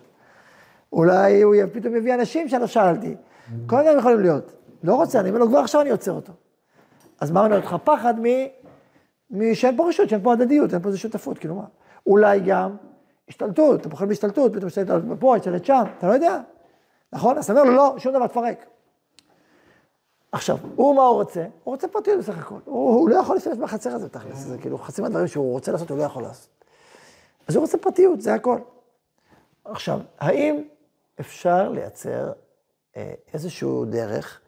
אולי 0.93 1.41
הוא 1.41 1.55
פתאום 1.73 1.95
יביא 1.95 2.13
אנשים 2.13 2.49
שלא 2.49 2.67
שאלתי. 2.67 3.15
כל 3.65 3.75
הדברים 3.75 3.97
יכולים 3.97 4.19
להיות. 4.19 4.53
לא 4.83 4.95
רוצה, 4.95 5.19
אני 5.19 5.29
אומר 5.29 5.39
לו, 5.39 5.47
כבר 5.47 5.59
עכשיו 5.59 5.81
אני 5.81 5.89
עוצר 5.89 6.11
אותו. 6.11 6.33
אז 7.21 7.31
מה 7.31 7.43
מנהל 7.43 7.59
אותך? 7.59 7.75
פחד 7.83 8.13
מ... 8.19 8.25
שאין 9.53 9.77
פה 9.77 9.87
רשות, 9.89 10.09
שאין 10.09 10.23
פה 10.23 10.33
הדדיות, 10.33 10.73
אין 10.73 10.81
פה 10.81 10.87
איזה 10.87 10.99
שותפות, 10.99 11.37
כאילו 11.37 11.55
מה? 11.55 11.65
אולי 12.07 12.39
גם 12.39 12.75
השתלטות, 13.29 13.81
אתה 13.81 13.89
פוחד 13.89 14.07
בהשתלטות, 14.07 14.53
פתאום 14.53 14.67
השתלט 14.67 15.03
פה, 15.19 15.35
השתלט 15.35 15.65
שם, 15.65 15.83
אתה 15.97 16.07
לא 16.07 16.13
יודע. 16.13 16.39
נכון? 17.13 17.37
אז 17.37 17.43
אתה 17.43 17.53
אומר 17.53 17.63
לו, 17.63 17.75
לא, 17.75 17.95
שום 17.97 18.13
דבר, 18.13 18.27
תפרק. 18.27 18.65
עכשיו, 20.33 20.57
הוא 20.75 20.95
מה 20.95 21.01
הוא 21.01 21.15
רוצה? 21.15 21.41
הוא 21.41 21.73
רוצה 21.73 21.87
פרטיות 21.87 22.19
בסך 22.19 22.37
הכל. 22.37 22.59
הוא, 22.65 22.93
הוא 22.99 23.09
לא 23.09 23.15
יכול 23.15 23.35
להשתמש 23.35 23.57
בחצר 23.57 23.89
הזה 23.89 24.09
תכלס, 24.09 24.37
זה 24.37 24.57
כאילו 24.57 24.77
חצי 24.77 25.01
מהדברים 25.01 25.27
שהוא 25.27 25.51
רוצה 25.51 25.71
לעשות, 25.71 25.89
הוא 25.89 25.97
לא 25.97 26.03
יכול 26.03 26.23
לעשות. 26.23 26.49
אז 27.47 27.55
הוא 27.55 27.61
רוצה 27.61 27.77
פרטיות, 27.77 28.21
זה 28.21 28.33
הכל. 28.33 28.59
עכשיו, 29.65 29.99
האם 30.19 30.63
אפשר 31.19 31.69
לייצר 31.69 32.31
אה, 32.97 33.13
איזשהו 33.33 33.85
דרך 33.85 34.39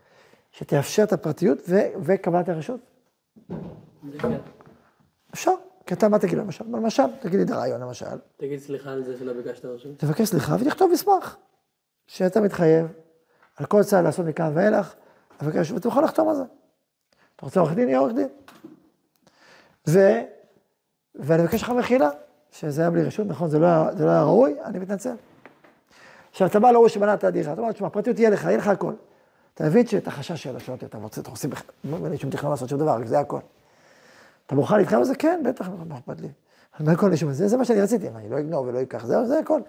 שתאפשר 0.52 1.04
את 1.04 1.14
הפרטיות 1.14 1.58
ו- 1.70 1.88
וקבלת 2.04 2.50
הרשות? 2.50 2.80
אפשר. 5.34 5.52
כי 5.86 5.94
אתה 5.94 6.10
מה 6.10 6.20
תגיד 6.20 6.38
למשל? 6.38 6.66
למשל, 6.72 7.04
תגיד 7.20 7.40
לי 7.40 7.46
את 7.46 7.52
הרעיון 7.52 7.82
למשל, 7.82 8.06
תגיד 8.38 8.60
סליחה 8.60 8.92
על 8.92 9.04
זה 9.04 9.18
שלא 9.20 9.34
ביקשת 9.34 9.66
רשות. 9.66 10.00
תבקש 10.00 10.30
סליחה 10.30 10.56
ותכתוב 10.60 10.92
מסמך, 10.92 11.36
שאתה 12.08 12.42
מתחייב 12.42 12.88
על 13.56 13.66
כל 13.66 13.84
צעד 13.84 14.04
לעשות 14.04 14.26
מכאן 14.26 14.52
ואילך, 14.56 14.96
ואתה 15.42 15.88
יכול 15.88 16.04
לחתום 16.04 16.30
על 16.30 16.36
זה. 16.36 16.44
אתה 17.36 17.46
רוצה 17.46 17.60
עורך 17.60 17.74
דין, 17.74 17.88
יהיה 17.88 18.00
עורך 18.00 18.14
דין. 18.14 18.28
ו... 19.88 20.00
ואני 21.16 21.44
מבקש 21.44 21.64
לך 21.64 21.70
מחילה, 21.70 22.10
שזה 22.52 22.82
היה 22.82 22.92
בלי 22.92 23.04
רשות, 23.04 23.28
נכון, 23.28 23.50
זה 23.50 23.60
לא 23.60 23.66
היה, 23.66 23.96
זה 23.98 24.06
לא 24.06 24.10
היה 24.10 24.24
ראוי, 24.24 24.56
אני 24.64 24.80
מתנצל. 24.80 25.16
עכשיו, 26.32 26.48
אתה 26.48 26.60
בא 26.60 26.72
להוא 26.72 26.88
שבנה 26.88 27.14
את 27.14 27.24
הדירה, 27.24 27.54
אתה 27.54 27.62
אומר, 27.62 27.72
תשמע, 27.72 27.90
פרטיות 27.90 28.16
תהיה 28.16 28.30
לך, 28.30 28.44
יהיה 28.44 28.58
לך 28.58 28.68
הכל. 28.68 28.94
אתה 29.54 29.64
מבין 29.64 29.88
שאת 29.88 30.08
החשש 30.08 30.44
שלו, 30.44 30.60
שלא 30.60 30.76
תהיה, 30.76 30.88
אתה 30.88 30.98
רוצה, 30.98 31.22
אתה 31.22 31.30
עושים, 31.30 31.50
אין 31.84 32.12
לי 32.12 32.18
שום 32.18 32.30
תכנון 32.30 32.52
לעשות 32.52 32.70
שום 32.70 32.80
דבר, 32.80 32.98
זה 33.06 33.20
הכל. 33.20 33.40
אתה 34.46 34.56
מוכן 34.56 34.78
להתחייב 34.78 35.00
על 35.00 35.06
זה? 35.06 35.16
כן, 35.16 35.42
בטח, 35.46 35.70
מה 35.88 35.98
אכפת 35.98 36.22
לי. 36.22 36.28
אני 36.80 36.96
אומר, 36.96 37.10
מישהו, 37.10 37.34
זה, 37.34 37.48
זה 37.48 37.58
מה 37.58 37.66
שאני 37.66 37.82
רציתי, 37.82 38.10
אני 38.10 38.30
לא 38.30 38.40
אגנוב 38.40 38.68
ולא 38.68 38.82
אקח, 38.82 39.06
זה 39.06 39.40
הכל. 39.40 39.62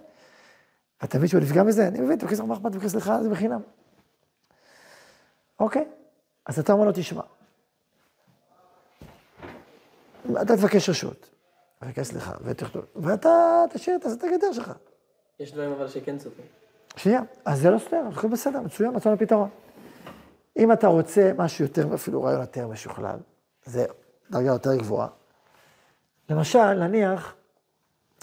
אתה 1.04 1.18
מבין 1.18 1.28
שהוא 1.28 1.40
נפגע 1.40 1.62
מזה? 1.62 1.88
אני 1.88 2.00
מבין, 2.00 2.18
תבקש 2.18 2.38
לך 2.38 2.44
מה 2.44 2.54
אכפת, 2.54 2.72
תבקש 2.72 2.90
סליחה, 2.90 3.22
זה 3.22 3.28
בחינם. 3.28 3.60
אוקיי, 5.60 5.84
אז 6.46 6.58
אתה 6.58 6.72
אומר 6.72 6.84
לו, 6.84 6.92
תשמע, 6.94 7.22
אתה 10.42 10.56
תבקש 10.56 10.88
רשות, 10.88 11.30
תבקש 11.78 12.06
סליחה, 12.06 12.32
ותכתוב, 12.42 12.84
ואתה 12.96 13.64
תשאיר, 13.72 13.98
תעשה 13.98 14.14
את 14.14 14.24
הגדר 14.24 14.52
שלך. 14.52 14.72
יש 15.40 15.52
דברים 15.52 15.72
אבל 15.72 15.88
שכן 15.88 16.18
סותרים. 16.18 16.46
שנייה, 16.96 17.20
אז 17.44 17.60
זה 17.60 17.70
לא 17.70 17.78
סותר, 17.78 18.02
הכל 18.12 18.28
בסדר, 18.28 18.60
מצוין, 18.60 18.96
מצאנו 18.96 19.18
פתרון. 19.18 19.48
אם 20.56 20.72
אתה 20.72 20.86
רוצה 20.86 21.32
משהו 21.36 21.64
יותר, 21.64 21.94
אפילו 21.94 22.22
רעיון 22.22 22.40
יותר 22.40 22.68
משוכלל, 22.68 23.18
זה 23.64 23.86
דרגה 24.30 24.48
יותר 24.48 24.76
גבוהה. 24.76 25.08
למשל, 26.30 26.72
נניח, 26.74 27.34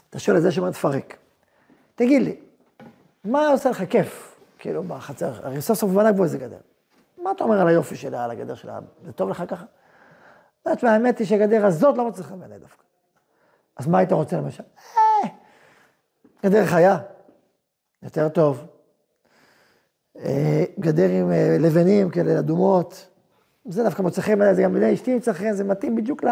אתה 0.09 0.19
שואל 0.19 0.37
את 0.37 0.41
זה 0.41 0.51
שאומר 0.51 0.71
תפרק. 0.71 1.17
תגיד 1.95 2.21
לי, 2.21 2.39
מה 3.23 3.47
עושה 3.47 3.69
לך 3.69 3.83
כיף, 3.89 4.35
כאילו, 4.59 4.83
בחצר, 4.83 5.47
הרי 5.47 5.61
סוף 5.61 5.77
סוף 5.79 5.91
בנה 5.91 6.17
פה 6.17 6.23
איזה 6.23 6.37
גדר. 6.37 6.57
מה 7.23 7.31
אתה 7.31 7.43
אומר 7.43 7.61
על 7.61 7.67
היופי 7.67 7.95
שלה, 7.95 8.23
על 8.23 8.31
הגדר 8.31 8.55
שלה, 8.55 8.79
זה 9.05 9.11
טוב 9.11 9.29
לך 9.29 9.43
ככה? 9.47 9.65
תשמע, 10.75 10.91
האמת 10.91 11.19
היא 11.19 11.27
שהגדר 11.27 11.65
הזאת 11.65 11.97
לא 11.97 12.07
מצליחה 12.07 12.35
בעיניי 12.35 12.59
דווקא. 12.59 12.83
אז 13.77 13.87
מה 13.87 13.97
היית 13.97 14.11
רוצה 14.11 14.37
למשל? 14.37 14.63
אה, 14.97 15.29
גדר 16.43 16.65
חיה, 16.65 16.97
יותר 18.03 18.29
טוב. 18.29 18.65
אה, 20.19 20.63
גדר 20.79 21.09
עם 21.09 21.31
אה, 21.31 21.57
לבנים 21.59 22.09
כאלה 22.09 22.39
אדומות, 22.39 23.09
זה 23.65 23.83
דווקא 23.83 24.01
מוצא 24.01 24.21
חן 24.21 24.39
בעיניי, 24.39 24.55
זה 24.55 24.61
גם 24.61 24.73
בעיניי 24.73 24.93
אשתי 24.93 25.15
מוצא 25.15 25.33
חן, 25.33 25.53
זה 25.53 25.63
מתאים 25.63 25.95
בדיוק 25.95 26.23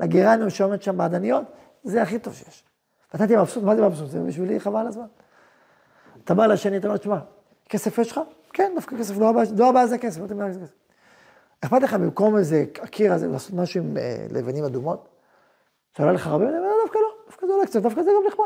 לגרניום 0.00 0.50
שעומד 0.50 0.82
שם 0.82 0.96
בעדניות, 0.96 1.44
זה 1.84 2.02
הכי 2.02 2.18
טוב 2.18 2.34
שיש. 2.34 2.64
נתתי 3.14 3.36
מבסוט, 3.36 3.64
מה 3.64 3.76
זה 3.76 3.82
מבסוט? 3.82 4.10
זה 4.10 4.20
בשבילי 4.20 4.60
חבל 4.60 4.86
הזמן. 4.86 5.06
אתה 6.24 6.34
בא 6.34 6.46
לשני, 6.46 6.76
אתה 6.76 6.86
אומר, 6.86 6.98
תשמע, 6.98 7.18
כסף 7.68 7.98
יש 7.98 8.12
לך? 8.12 8.20
כן, 8.56 8.72
דווקא 8.74 8.96
כסף, 8.98 9.18
לא 9.18 9.28
הבעיה, 9.28 9.46
לא 9.58 9.68
הבעיה 9.68 9.86
זה 9.86 9.98
כסף, 9.98 10.20
לא 10.20 10.26
תמיד 10.26 10.52
זה 10.52 10.60
כסף. 10.60 10.74
אכפת 11.60 11.82
לך 11.82 11.94
במקום 11.94 12.36
איזה 12.36 12.64
הקיר 12.82 13.12
הזה, 13.12 13.28
לעשות 13.28 13.52
משהו 13.52 13.80
עם 13.80 13.96
אה, 13.96 14.26
לבנים 14.30 14.64
אדומות? 14.64 15.08
זה 15.96 16.02
עולה 16.02 16.14
לך 16.14 16.26
הרבה? 16.26 16.44
אומר, 16.44 16.68
דווקא 16.84 16.98
לא, 16.98 17.08
דווקא 17.26 17.46
זה 17.46 17.52
עולה 17.52 17.66
קצת, 17.66 17.82
דווקא 17.82 18.02
זה 18.02 18.10
גם 18.10 18.26
נחמד. 18.28 18.44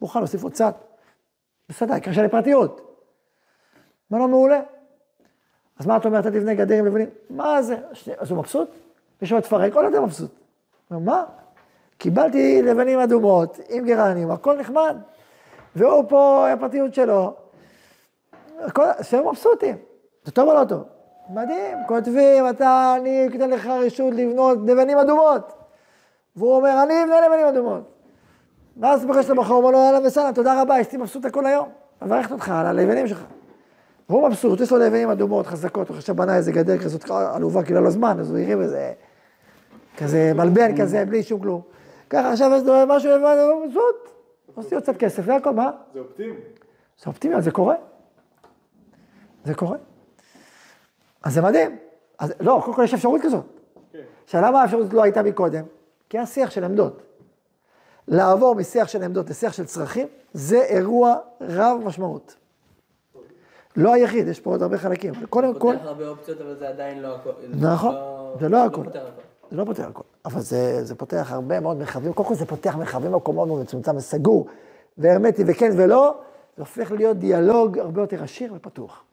מוכן 0.00 0.18
להוסיף 0.18 0.42
עוד 0.42 0.52
קצת. 0.52 0.74
בסדר, 1.68 1.92
העיקר 1.92 2.12
שלי 2.12 2.28
פרטיות. 2.28 3.00
מה 4.10 4.18
לא 4.18 4.28
מעולה? 4.28 4.60
אז 5.78 5.86
מה 5.86 5.96
אתה 5.96 6.08
אומר, 6.08 6.20
אתה 6.20 6.30
תבנה 6.30 6.54
גדר 6.54 6.78
עם 6.78 6.86
לבנים? 6.86 7.08
מה 7.30 7.62
זה? 7.62 7.76
אז 8.18 8.30
הוא 8.30 8.38
מבסוט? 8.38 8.68
מישהו 9.22 9.40
תפרק, 9.40 9.74
עוד 9.74 9.84
יותר 9.84 10.00
מבסוט. 10.00 10.30
הוא 10.88 10.96
אומר, 10.96 11.12
מה? 11.12 11.24
קיבלתי 11.98 12.62
לבנים 12.62 12.98
אדומות, 12.98 13.58
עם 13.68 13.86
גרנים, 13.86 14.30
הכל 14.30 14.58
נחמד. 14.58 14.96
והוא 15.76 16.04
פה, 16.08 16.48
הפרטיות 16.52 16.94
שלו. 16.94 17.43
שהם 19.02 19.28
מבסוטים. 19.28 19.76
זה 20.24 20.32
טוב 20.32 20.48
או 20.48 20.54
לא 20.54 20.64
טוב? 20.64 20.82
מדהים, 21.30 21.78
כותבים, 21.88 22.48
אתה, 22.50 22.96
אני 23.00 23.28
אתן 23.36 23.50
לך 23.50 23.66
רשות 23.66 24.14
לבנות 24.14 24.58
לבנים 24.66 24.98
אדומות. 24.98 25.52
והוא 26.36 26.56
אומר, 26.56 26.82
אני 26.82 27.04
אבנה 27.04 27.20
לבנים 27.26 27.46
אדומות. 27.46 27.82
ואז 28.76 29.06
פוגש 29.06 29.24
את 29.24 29.30
הבחור, 29.30 29.56
אומר 29.56 29.70
לו, 29.70 29.78
אהלן 29.78 30.06
וסהלן, 30.06 30.34
תודה 30.34 30.62
רבה, 30.62 30.80
אשתי 30.80 30.96
מבסוט 30.96 31.24
הכל 31.24 31.46
היום. 31.46 31.68
מברכת 32.02 32.32
אותך 32.32 32.48
על 32.48 32.66
הלבנים 32.66 33.08
שלך. 33.08 33.24
והוא 34.08 34.28
מבסוט, 34.28 34.60
יש 34.60 34.72
לו 34.72 34.78
לבנים 34.78 35.10
אדומות, 35.10 35.46
חזקות, 35.46 35.88
הוא 35.88 35.96
עכשיו 35.96 36.14
בנה 36.14 36.36
איזה 36.36 36.52
גדר 36.52 36.78
כזאת 36.78 37.10
עלובה, 37.10 37.62
כאילו 37.62 37.80
לא 37.80 37.90
זמן, 37.90 38.20
אז 38.20 38.30
הוא 38.30 38.38
הרים 38.38 38.60
איזה, 38.60 38.92
כזה 39.98 40.32
מלבן 40.34 40.80
כזה, 40.80 41.04
בלי 41.04 41.22
שום 41.22 41.40
כלום. 41.40 41.60
ככה 42.10 42.32
עכשיו 42.32 42.50
יש 42.56 42.62
לו 42.62 42.74
משהו, 42.86 43.10
הוא 43.12 43.66
מבסוט. 43.66 44.10
עושים 44.54 44.78
עוד 44.78 44.82
קצת 44.82 44.96
כסף, 44.96 45.24
זה 45.24 45.34
הכל, 45.34 45.50
מה? 45.50 45.70
זה 45.94 46.00
אופטימי. 46.00 46.34
זה 47.02 47.06
אופטימי, 47.06 47.42
זה 47.42 47.50
קורה. 47.50 47.74
זה 49.44 49.54
קורה. 49.54 49.76
אז 51.22 51.34
זה 51.34 51.42
מדהים. 51.42 51.78
אז 52.18 52.34
לא, 52.40 52.60
קודם 52.64 52.76
כל 52.76 52.82
יש 52.84 52.94
אפשרות 52.94 53.20
כזאת. 53.22 53.44
עכשיו, 54.24 54.42
למה 54.42 54.62
האפשרות 54.62 54.82
הזאת 54.82 54.94
לא 54.94 55.02
הייתה 55.02 55.22
מקודם? 55.22 55.64
כי 56.08 56.18
היה 56.18 56.26
שיח 56.26 56.50
של 56.50 56.64
עמדות. 56.64 57.02
לעבור 58.08 58.54
משיח 58.54 58.88
של 58.88 59.02
עמדות 59.02 59.30
לשיח 59.30 59.52
של 59.52 59.64
צרכים, 59.64 60.06
זה 60.32 60.62
אירוע 60.62 61.16
רב 61.40 61.80
משמעות. 61.84 62.34
לא 63.76 63.92
היחיד, 63.92 64.28
יש 64.28 64.40
פה 64.40 64.50
עוד 64.50 64.62
הרבה 64.62 64.78
חלקים. 64.78 65.14
קודם 65.30 65.58
כל, 65.58 65.74
פותח 65.76 65.86
הרבה 65.86 66.08
אופציות, 66.08 66.40
אבל 66.40 66.56
זה 66.58 66.68
עדיין 66.68 67.02
לא 67.02 67.14
הכל. 67.14 67.30
נכון, 67.60 67.94
זה 68.40 68.48
לא 68.48 68.64
הכל. 68.64 68.84
פותר 68.84 69.06
הכל. 69.06 69.22
זה 69.50 69.56
לא 69.56 69.64
פותח 69.64 69.84
הכל, 69.84 70.02
אבל 70.24 70.40
זה, 70.40 70.84
זה 70.84 70.94
פותח 70.94 71.28
הרבה 71.32 71.60
מאוד 71.60 71.76
מרחבים. 71.76 72.12
קודם 72.12 72.28
כל 72.28 72.34
זה 72.34 72.46
פותח 72.46 72.76
מרחבים 72.76 73.12
במקום 73.12 73.34
מאוד 73.34 73.48
מצומצם 73.48 73.96
וסגור, 73.96 74.46
והרמטי 74.98 75.42
וכן 75.46 75.70
ולא, 75.76 76.14
זה 76.56 76.62
הופך 76.62 76.92
להיות 76.92 77.16
דיאלוג 77.16 77.78
הרבה 77.78 78.00
יותר 78.00 78.22
עשיר 78.22 78.54
ופתוח. 78.54 79.04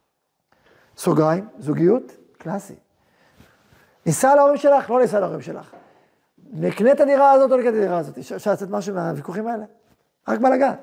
סוגריים, 0.97 1.47
זוגיות, 1.59 2.11
קלאסי. 2.37 2.75
ניסע 4.05 4.35
להורים 4.35 4.57
שלך, 4.57 4.89
לא 4.89 5.01
ניסע 5.01 5.19
להורים 5.19 5.41
שלך. 5.41 5.71
נקנה 6.53 6.91
את 6.91 6.99
הדירה 6.99 7.31
הזאת 7.31 7.51
או 7.51 7.57
נקנה 7.57 7.69
את 7.69 7.75
הדירה 7.75 7.97
הזאת. 7.97 8.17
אפשר 8.17 8.51
לצאת 8.51 8.69
משהו 8.69 8.95
מהוויכוחים 8.95 9.47
האלה? 9.47 9.63
רק 10.27 10.39
בלאגן. 10.39 10.73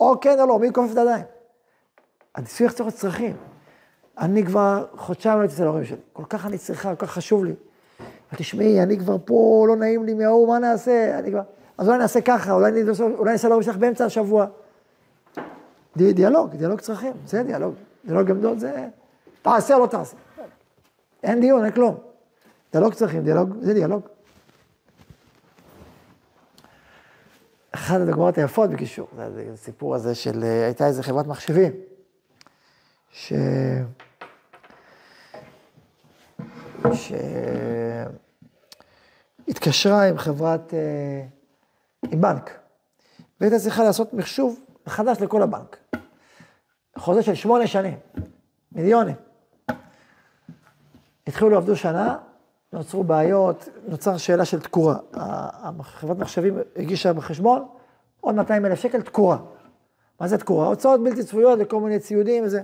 או 0.00 0.20
כן 0.20 0.40
או 0.40 0.46
לא, 0.46 0.58
מי 0.58 0.72
כופף 0.72 0.92
את 0.92 0.96
הידיים? 0.98 1.24
הניסוי 2.34 2.68
צריך 2.68 2.80
להיות 2.80 2.94
צרכים. 2.94 3.36
אני 4.18 4.46
כבר 4.46 4.86
חודשיים 4.96 5.40
לא 5.40 5.44
אצל 5.44 5.62
ההורים 5.64 5.84
שלי, 5.84 5.96
כל 6.12 6.22
כך 6.28 6.46
אני 6.46 6.58
צריכה, 6.58 6.96
כל 6.96 7.06
כך 7.06 7.12
חשוב 7.12 7.44
לי. 7.44 7.54
תשמעי, 8.36 8.82
אני 8.82 8.98
כבר 8.98 9.16
פה, 9.24 9.64
לא 9.68 9.76
נעים 9.76 10.04
לי 10.04 10.14
מההוא, 10.14 10.48
מה 10.48 10.58
נעשה? 10.58 11.18
אני 11.18 11.30
כבר... 11.30 11.40
אז 11.78 11.88
אולי 11.88 11.98
נעשה 11.98 12.20
ככה, 12.20 12.52
אולי 12.52 12.70
נ- 12.72 12.88
אולי 13.18 13.32
ניסע 13.32 13.48
להורים 13.48 13.62
שלך 13.62 13.76
באמצע 13.76 14.04
השבוע. 14.04 14.46
די, 15.96 16.12
דיאלוג, 16.12 16.50
דיאלוג 16.54 16.80
צרכים, 16.80 17.12
זה 17.26 17.42
דיאלוג. 17.42 17.74
דיאלוג 18.04 18.30
עמדות 18.30 18.60
זה... 18.60 18.88
תעשה 19.44 19.74
או 19.74 19.80
לא 19.80 19.86
תעשה. 19.86 20.16
אין 21.22 21.40
דיון, 21.40 21.64
אין 21.64 21.72
כלום. 21.72 21.98
דיאלוג 22.72 22.94
צרכים, 22.94 23.24
דיאלוג, 23.24 23.56
זה 23.60 23.74
דיאלוג. 23.74 24.08
אחת 27.70 28.00
הדוגמאות 28.00 28.38
היפות 28.38 28.70
בקישור, 28.70 29.08
זה 29.16 29.50
הסיפור 29.52 29.94
הזה 29.94 30.14
של, 30.14 30.44
אה, 30.44 30.64
הייתה 30.64 30.86
איזה 30.86 31.02
חברת 31.02 31.26
מחשבים, 31.26 31.72
ש... 33.10 33.32
שהתקשרה 39.46 40.08
עם 40.08 40.18
חברת, 40.18 40.74
אה, 40.74 41.24
עם 42.10 42.20
בנק, 42.20 42.58
והייתה 43.40 43.58
צריכה 43.58 43.84
לעשות 43.84 44.14
מחשוב 44.14 44.60
מחדש 44.86 45.20
לכל 45.20 45.42
הבנק. 45.42 45.76
חוזה 46.98 47.22
של 47.22 47.34
שמונה 47.34 47.66
שנים, 47.66 47.98
מיליונים. 48.72 49.16
התחילו, 51.26 51.56
עבדו 51.56 51.76
שנה, 51.76 52.16
נוצרו 52.72 53.04
בעיות, 53.04 53.68
נוצר 53.88 54.16
שאלה 54.16 54.44
של 54.44 54.60
תקורה. 54.60 54.96
חברת 55.82 56.18
מחשבים 56.18 56.58
הגישה 56.76 57.12
בחשבון, 57.12 57.66
עוד 58.20 58.34
200 58.34 58.66
אלף 58.66 58.78
שקל 58.78 59.02
תקורה. 59.02 59.36
מה 60.20 60.28
זה 60.28 60.38
תקורה? 60.38 60.66
הוצאות 60.66 61.02
בלתי 61.04 61.24
צפויות 61.24 61.58
לכל 61.58 61.80
מיני 61.80 61.98
ציודים 61.98 62.44
וזה. 62.44 62.62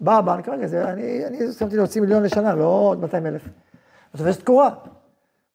בא 0.00 0.18
הבנק, 0.18 0.48
רגע, 0.48 0.66
זה, 0.66 0.88
אני, 0.88 1.26
אני 1.26 1.52
שמתי 1.52 1.76
להוציא 1.76 2.00
מיליון 2.00 2.22
לשנה, 2.22 2.54
לא 2.54 2.64
עוד 2.64 3.00
200 3.00 3.26
אלף. 3.26 3.48
עכשיו 4.12 4.28
יש 4.28 4.36
תקורה. 4.36 4.70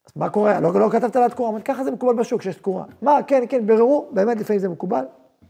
אז 0.08 0.12
מה 0.16 0.30
קורה? 0.30 0.60
לא, 0.60 0.80
לא 0.80 0.90
כתבת 0.92 1.16
על 1.16 1.24
התקורה, 1.24 1.50
אבל 1.50 1.62
ככה 1.62 1.84
זה 1.84 1.92
מקובל 1.92 2.16
בשוק, 2.16 2.42
שיש 2.42 2.56
תקורה. 2.56 2.84
מה, 3.02 3.20
כן, 3.28 3.44
כן, 3.50 3.68
ביררו, 3.68 4.10
באמת 4.12 4.40
לפעמים 4.40 4.60
זה 4.60 4.70
מקובל. 4.70 5.06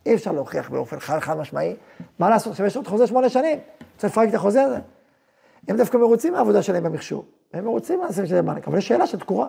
אי 0.05 0.15
אפשר 0.15 0.31
להוכיח 0.31 0.69
באופן 0.69 0.99
חד, 0.99 1.19
חד 1.19 1.37
משמעי. 1.37 1.75
מה 2.19 2.29
לעשות? 2.29 2.51
עכשיו 2.51 2.65
יש 2.65 2.75
עוד 2.75 2.87
חוזה 2.87 3.07
שמונה 3.07 3.29
שנים, 3.29 3.59
רוצה 3.95 4.07
לפרק 4.07 4.29
את 4.29 4.33
החוזה 4.33 4.63
הזה. 4.63 4.77
הם 5.67 5.77
דווקא 5.77 5.97
מרוצים 5.97 6.33
מהעבודה 6.33 6.61
שלהם 6.61 6.83
במכשור. 6.83 7.25
הם 7.53 7.63
מרוצים 7.63 7.99
מהעסק 7.99 8.25
שלהם 8.25 8.45
בבנק, 8.45 8.67
אבל 8.67 8.77
יש 8.77 8.87
שאלה 8.87 9.07
של 9.07 9.19
תקורה. 9.19 9.47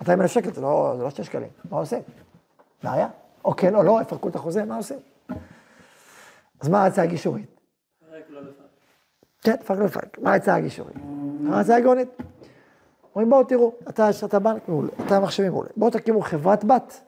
200 0.00 0.20
אלף 0.20 0.30
שקל 0.30 0.52
זה 0.52 0.60
לא, 0.60 0.94
זה 0.96 1.02
לא 1.02 1.10
שתי 1.10 1.24
שקלים, 1.24 1.48
מה 1.70 1.78
עושים? 1.78 2.00
בעיה? 2.82 3.08
או 3.44 3.56
כן 3.56 3.74
או 3.74 3.82
לא, 3.82 3.98
יפרקו 4.02 4.28
את 4.28 4.36
החוזה, 4.36 4.64
מה 4.64 4.76
עושים? 4.76 4.98
אז 6.60 6.68
מה 6.68 6.82
ההצעה 6.82 7.04
הגישורית? 7.04 7.46
לא 8.28 8.40
לפרק. 8.40 8.54
כן, 9.42 9.56
פרק 9.66 9.78
לא 9.78 9.86
פרק. 9.86 10.18
מה 10.18 10.32
ההצעה 10.32 10.56
הגישורית? 10.56 10.96
ההצעה 11.52 11.76
הגאונית. 11.76 12.08
אומרים 13.14 13.30
בואו 13.30 13.44
תראו, 13.44 13.72
אתה 13.88 14.08
לך 14.10 14.34
בנק 14.34 14.68
מעולה, 14.68 14.88
אתה 15.06 15.20
מחשבים 15.20 15.52
מעולה. 15.52 15.68
בואו 15.76 15.90
תקימו 15.90 16.20
חברת 16.20 16.64
בת, 16.64 17.00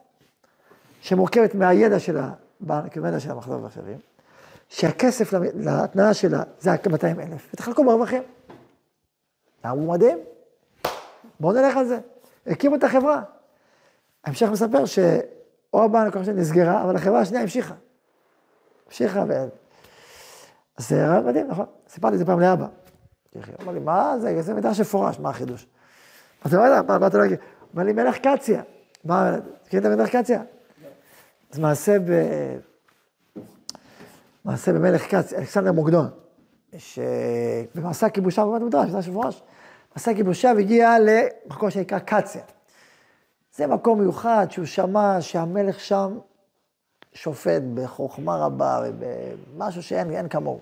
שמורכבת 1.01 1.55
מהידע 1.55 1.99
של 1.99 2.17
הבנק 2.17 2.97
ומהידע 2.97 3.19
של 3.19 3.31
המחזור 3.31 3.55
והמחשבים, 3.55 3.97
שהכסף 4.69 5.33
להתנאה 5.53 6.13
שלה 6.13 6.43
זה 6.59 6.71
ה-200 6.71 7.21
אלף, 7.21 7.49
ותחלקו 7.53 7.83
ברווחים. 7.83 8.23
אמרו 9.65 9.91
מדהים, 9.91 10.17
בואו 11.39 11.53
נלך 11.53 11.77
על 11.77 11.85
זה. 11.85 11.99
הקימו 12.47 12.75
את 12.75 12.83
החברה. 12.83 13.21
ההמשך 14.23 14.47
מספר 14.47 14.85
שאו 14.85 15.83
הבנק 15.83 16.13
או 16.13 16.19
המחשבים 16.19 16.37
נסגרה, 16.37 16.83
אבל 16.83 16.95
החברה 16.95 17.19
השנייה 17.19 17.43
המשיכה. 17.43 17.73
המשיכה 18.87 19.23
ו... 19.27 19.47
אז 20.77 20.89
זה 20.89 21.07
רעיון 21.07 21.25
מדהים, 21.25 21.47
נכון? 21.47 21.65
סיפרתי 21.89 22.13
את 22.13 22.19
זה 22.19 22.25
פעם 22.25 22.39
לאבא. 22.39 22.67
יחי, 23.35 23.51
אמר 23.63 23.71
לי, 23.71 23.79
מה 23.79 24.15
זה, 24.19 24.41
זה 24.41 24.53
מדרש 24.53 24.79
מפורש, 24.79 25.19
מה 25.19 25.29
החידוש? 25.29 25.67
אמרתי 26.45 26.55
לו, 26.55 26.83
מה 26.87 26.97
מה 26.99 27.07
אתה 27.07 27.17
לא 27.17 27.25
אגיד? 27.25 27.39
אמר 27.75 27.83
לי, 27.83 27.93
מלך 27.93 28.17
קציה. 28.17 28.61
מה, 29.03 29.35
מכיר 29.65 29.79
את 29.79 29.85
המלך 29.85 30.15
קציה? 30.15 30.41
אז 31.51 31.59
מעשה 31.59 31.99
ב... 31.99 32.11
מעשה 34.47 34.73
במלך 34.73 35.15
קציה, 35.15 35.39
אלכסנדר 35.39 35.71
מוקדון, 35.71 36.07
שבמעשה 36.77 38.07
הכיבושיו, 38.07 38.51
באמת 38.51 38.61
מדרש, 38.61 38.89
מדרש 38.89 39.07
מפורש, 39.07 39.43
מעשה 39.95 40.11
הכיבושיו 40.11 40.57
הגיע 40.57 40.95
למקום 40.99 41.69
שנקרא 41.69 41.99
קציה. 41.99 42.41
זה 43.55 43.67
מקום 43.67 43.99
מיוחד 43.99 44.47
שהוא 44.49 44.65
שמע 44.65 45.17
שהמלך 45.21 45.79
שם 45.79 46.19
שופט 47.13 47.61
בחוכמה 47.73 48.37
רבה 48.37 48.83
ובמשהו 48.85 49.83
שאין 49.83 50.11
אין 50.11 50.29
כמוהו. 50.29 50.59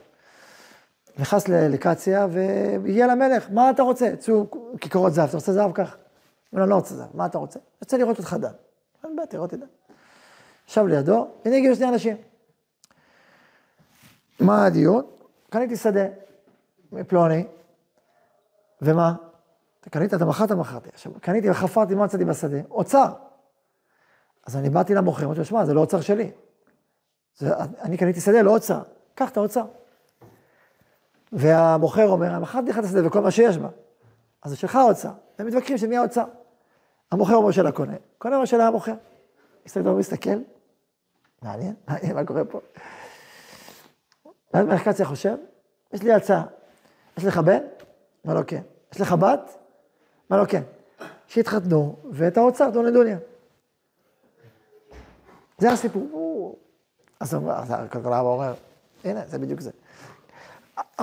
נכנס 1.18 1.48
לקציה 1.48 2.28
והגיע 2.32 3.08
למלך, 3.08 3.48
מה 3.52 3.70
אתה 3.70 3.84
רוצה? 3.84 4.06
יצאו 4.06 4.48
כיכרות 4.82 5.14
זהב, 5.14 5.28
אתה 5.28 5.38
רוצה 5.38 5.54
זהב 5.54 5.72
כך? 5.74 5.96
הוא 6.50 6.58
אומר, 6.58 6.66
לא 6.66 6.76
רוצה 6.76 6.96
זהב, 6.96 7.10
מה 7.14 7.26
אתה 7.26 7.38
רוצה? 7.38 7.60
רוצה 7.82 7.98
לראות 7.98 8.18
אותך 8.18 8.36
דן. 8.40 8.50
בעיה, 9.16 9.28
תראה 9.28 9.42
אותי 9.42 9.58
דן. 9.58 9.66
ישב 10.68 10.86
לידו, 10.86 11.28
הנה 11.46 11.56
הגיעו 11.56 11.76
שני 11.76 11.90
אנשים. 11.90 12.18
מה 14.40 14.66
הדיון? 14.66 15.06
קניתי 15.50 15.76
שדה 15.76 16.06
מפלוני, 16.92 17.48
ומה? 18.82 19.14
אתה 19.82 19.90
קנית, 19.90 20.14
אתה 20.14 20.26
מכרת, 20.26 20.52
מכרתי. 20.52 20.90
עכשיו, 20.94 21.12
קניתי 21.22 21.50
וחפרתי, 21.50 21.96
מה 21.96 22.06
מצאתי 22.06 22.26
בשדה? 22.26 22.58
אוצר. 22.72 23.14
אז 24.46 24.56
אני 24.56 24.70
באתי 24.70 24.96
למוכר, 24.96 25.26
אמרתי 25.26 25.40
לו, 25.40 25.46
שמע, 25.46 25.66
זה 25.66 25.74
לא 25.74 25.80
אוצר 25.80 26.02
שלי. 26.02 26.32
זה, 27.38 27.58
אני 27.58 27.98
קניתי 27.98 28.22
שדה, 28.22 28.42
לא 28.42 28.52
אוצר. 28.52 28.82
קח 29.16 29.30
את 29.30 29.38
האוצר. 29.38 29.66
והמוכר 31.32 32.08
אומר, 32.08 32.40
מכרתי 32.40 32.70
לך 32.70 32.80
את 32.80 32.84
השדה 32.84 33.08
וכל 33.08 33.22
מה 33.22 33.32
שיש 33.32 33.58
בה. 33.58 33.68
אז 34.44 34.52
זה 34.52 34.58
שלך 34.58 34.76
האוצר. 34.76 35.12
הם 35.40 35.48
מתווכחים 35.48 35.78
של 35.78 35.88
מי 35.88 35.98
האוצר. 35.98 36.26
המוכר 37.12 37.36
אומר 37.36 37.52
של 37.52 37.68
הקונה, 37.68 37.94
קונה 38.18 38.36
אומר 38.36 38.46
של 38.46 38.62
המוכר. 38.62 38.94
מסתכל, 39.66 39.90
מסתכל, 39.90 40.40
מעניין, 41.42 41.74
מעניין 41.88 42.16
מה 42.16 42.26
קורה 42.26 42.46
פה. 42.46 42.60
ואז 44.54 44.66
מלך 44.66 44.88
קציה 44.88 45.06
חושב, 45.06 45.36
יש 45.94 46.04
לי 46.04 46.14
הצעה, 46.14 46.44
יש 47.18 47.26
לך 47.26 47.38
בן? 47.38 47.60
מה 48.26 48.34
לא 48.34 48.42
כן. 48.48 48.62
יש 48.94 49.02
לך 49.02 49.12
בת? 49.14 49.58
מה 50.30 50.38
לא 50.38 50.46
כן. 50.46 50.62
שיתחתנו, 51.28 51.96
ואת 52.12 52.38
האוצר 52.38 52.72
תנו 52.72 52.84
לדוניה. 52.84 53.18
זה 55.58 55.72
הסיפור. 55.72 56.56
אז 57.20 57.36
אז 57.36 57.72
הכלכלה 57.72 58.20
אבא 58.20 58.28
אומר, 58.28 58.54
הנה, 59.04 59.22
זה 59.28 59.40
בדיוק 59.40 59.60
זה. 59.62 59.72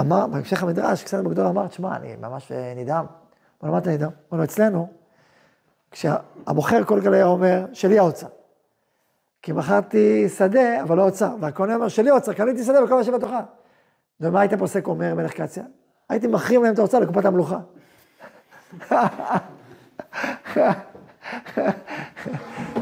אמר, 0.01 0.27
בהמשך 0.27 0.63
המדרש, 0.63 1.05
קצת 1.05 1.25
בגדול 1.25 1.47
אמר, 1.47 1.69
תשמע, 1.69 1.97
אני 1.97 2.17
ממש 2.17 2.53
אה, 2.53 2.75
נדהם. 2.77 3.07
אמר, 3.63 3.73
מה 3.73 3.79
אתה 3.79 3.91
נדהם? 3.91 4.11
הוא 4.11 4.17
אומר, 4.33 4.45
אצלנו, 4.45 4.89
כשהמוכר 5.91 6.85
כל 6.85 7.01
גלי 7.01 7.23
אומר, 7.23 7.67
שלי 7.73 7.99
האוצר. 7.99 8.27
כי 9.43 9.53
מכרתי 9.53 10.29
שדה, 10.29 10.83
אבל 10.83 10.97
לא 10.97 11.03
אוצר. 11.05 11.35
והקונה 11.41 11.75
אומר, 11.75 11.89
שלי 11.89 12.11
אוצר, 12.11 12.33
קניתי 12.33 12.65
שדה 12.65 12.85
וכל 12.85 12.95
מה 12.95 13.05
שבתוכה. 13.05 13.41
ומה 14.21 14.41
היית 14.41 14.55
פוסק, 14.55 14.87
אומר 14.87 15.15
מלך 15.15 15.33
קציה? 15.33 15.65
הייתי 16.09 16.27
מחרים 16.27 16.63
להם 16.63 16.75
את 16.75 16.79
האוצר 16.79 16.99
לקופת 16.99 17.25
המלוכה. 17.25 17.59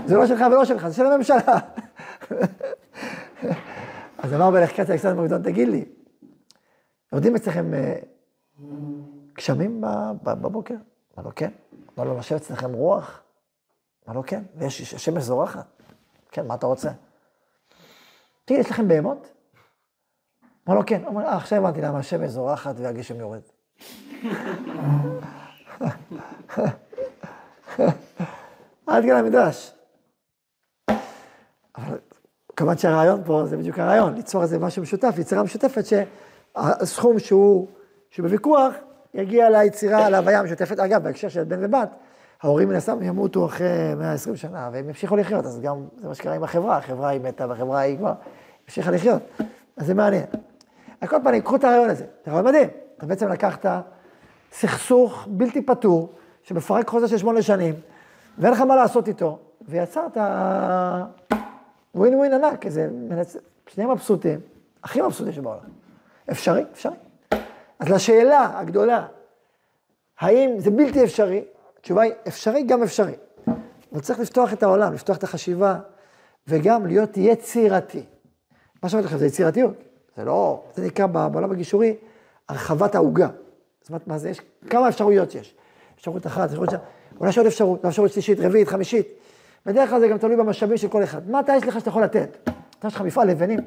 זה 0.06 0.16
לא 0.16 0.26
שלך 0.26 0.44
ולא 0.50 0.64
שלך, 0.64 0.88
זה 0.88 0.94
של 0.94 1.06
הממשלה. 1.06 1.58
אז 4.18 4.34
אמר 4.34 4.50
מלך 4.50 4.70
קציה 4.70 4.94
אלכסנדר 4.94 5.20
מגדון, 5.20 5.42
תגיד 5.42 5.68
לי, 5.68 5.84
יורדים 7.12 7.36
אצלכם 7.36 7.74
אה, 7.74 7.96
גשמים 9.36 9.84
בבוקר? 10.22 10.74
מה 11.16 11.22
לא 11.22 11.30
כן? 11.36 11.50
מה 11.96 12.04
לא 12.04 12.14
נושב 12.14 12.34
אצלכם 12.34 12.72
רוח? 12.72 13.22
מה 14.06 14.14
לא 14.14 14.22
כן? 14.26 14.42
ויש 14.56 14.94
השמש 14.94 15.22
זורחת? 15.22 15.79
כן, 16.32 16.46
מה 16.46 16.54
אתה 16.54 16.66
רוצה? 16.66 16.90
תגיד, 18.44 18.60
יש 18.60 18.70
לכם 18.70 18.88
בהמות? 18.88 19.32
מה 20.66 20.74
לא 20.74 20.82
כן? 20.86 21.04
אומר, 21.06 21.24
אה, 21.24 21.36
עכשיו 21.36 21.58
הבנתי 21.58 21.80
למה 21.80 21.98
השמש 21.98 22.30
זורחת 22.30 22.74
והגשם 22.78 23.20
יורד. 23.20 23.40
עד 28.86 29.04
כאן 29.04 29.16
המדרש. 29.16 29.72
אבל 31.76 31.98
כמובן 32.56 32.78
שהרעיון 32.78 33.24
פה 33.24 33.42
זה 33.46 33.56
בדיוק 33.56 33.78
הרעיון, 33.78 34.14
ליצור 34.14 34.42
איזה 34.42 34.58
משהו 34.58 34.82
משותף, 34.82 35.14
יצירה 35.18 35.42
משותפת 35.42 35.84
שהסכום 35.86 37.18
שהוא, 37.18 37.68
שהוא 38.10 38.26
בוויכוח 38.26 38.74
יגיע 39.14 39.50
ליצירה, 39.50 40.10
להוויה 40.10 40.40
המשותפת. 40.40 40.78
אגב, 40.78 41.02
בהקשר 41.02 41.28
של 41.28 41.44
בן 41.44 41.64
ובת, 41.64 41.90
ההורים 42.42 42.68
מן 42.68 42.74
הסתם 42.74 43.02
ימותו 43.02 43.46
אחרי 43.46 43.94
120 43.98 44.36
שנה 44.36 44.70
והם 44.72 44.88
ימשיכו 44.88 45.16
לחיות, 45.16 45.44
אז 45.44 45.60
גם 45.60 45.84
זה 45.96 46.08
מה 46.08 46.14
שקרה 46.14 46.34
עם 46.34 46.44
החברה, 46.44 46.76
החברה 46.76 47.08
היא 47.08 47.20
מתה 47.20 47.46
והחברה 47.48 47.80
היא 47.80 47.98
כבר 47.98 48.12
המשיכה 48.64 48.90
לחיות. 48.90 49.22
אז 49.76 49.86
זה 49.86 49.94
מעניין. 49.94 50.24
על 51.00 51.08
כל 51.08 51.16
פנים, 51.24 51.42
קחו 51.42 51.56
את 51.56 51.64
הרעיון 51.64 51.90
הזה, 51.90 52.04
זה 52.24 52.30
רעיון 52.30 52.46
מדהים. 52.46 52.68
אתה 52.96 53.06
בעצם 53.06 53.28
לקחת 53.28 53.66
סכסוך 54.52 55.28
בלתי 55.30 55.62
פתור, 55.62 56.12
שמפרק 56.42 56.88
חוזה 56.88 57.08
של 57.08 57.18
שמונה 57.18 57.42
שנים, 57.42 57.74
ואין 58.38 58.52
לך 58.52 58.60
מה 58.60 58.76
לעשות 58.76 59.08
איתו, 59.08 59.38
ויצרת 59.68 60.16
ווין 61.94 62.14
ווין 62.14 62.34
ענק, 62.34 62.66
איזה 62.66 62.88
מנצ... 62.92 63.36
שני 63.66 63.86
מבסוטים, 63.86 64.40
הכי 64.82 65.02
מבסוטים 65.02 65.32
שבעולם. 65.32 65.60
אפשרי? 66.30 66.64
אפשרי. 66.72 66.96
אז 67.78 67.88
לשאלה 67.88 68.58
הגדולה, 68.58 69.06
האם 70.20 70.50
זה 70.58 70.70
בלתי 70.70 71.04
אפשרי? 71.04 71.44
התשובה 71.80 72.02
היא 72.02 72.12
אפשרי 72.28 72.62
גם 72.62 72.82
אפשרי. 72.82 73.12
אבל 73.92 74.00
צריך 74.00 74.20
לפתוח 74.20 74.52
את 74.52 74.62
העולם, 74.62 74.92
לפתוח 74.92 75.16
את 75.16 75.24
החשיבה, 75.24 75.78
וגם 76.48 76.86
להיות 76.86 77.16
יצירתי. 77.16 78.04
מה 78.82 78.88
שאמרתי 78.88 79.06
לכם 79.08 79.18
זה 79.18 79.26
יצירתיות. 79.26 79.74
זה 80.16 80.24
לא, 80.24 80.62
זה 80.74 80.86
נקרא 80.86 81.06
בעולם 81.06 81.52
הגישורי 81.52 81.96
הרחבת 82.48 82.94
העוגה. 82.94 83.28
זאת 83.80 83.88
אומרת, 83.88 84.06
מה 84.06 84.18
זה, 84.18 84.30
יש 84.30 84.40
כמה 84.70 84.88
אפשרויות 84.88 85.34
יש. 85.34 85.54
אפשרות 85.96 86.26
אחת, 86.26 86.50
אפשרות 86.50 86.70
שנייה, 86.70 86.84
אולי 87.18 87.30
יש 87.30 87.38
עוד 87.38 87.46
אפשרות, 87.46 87.84
אפשרות 87.84 88.12
שלישית, 88.12 88.40
רביעית, 88.40 88.68
חמישית. 88.68 89.08
בדרך 89.66 89.90
כלל 89.90 90.00
זה 90.00 90.08
גם 90.08 90.18
תלוי 90.18 90.36
במשאבים 90.36 90.76
של 90.76 90.88
כל 90.88 91.04
אחד. 91.04 91.30
מה 91.30 91.40
אתה 91.40 91.52
יש 91.56 91.66
לך 91.66 91.78
שאתה 91.78 91.88
יכול 91.88 92.02
לתת? 92.02 92.50
אתה 92.78 92.88
יש 92.88 92.94
לך 92.94 93.00
מפעל 93.00 93.28
לבנים, 93.30 93.58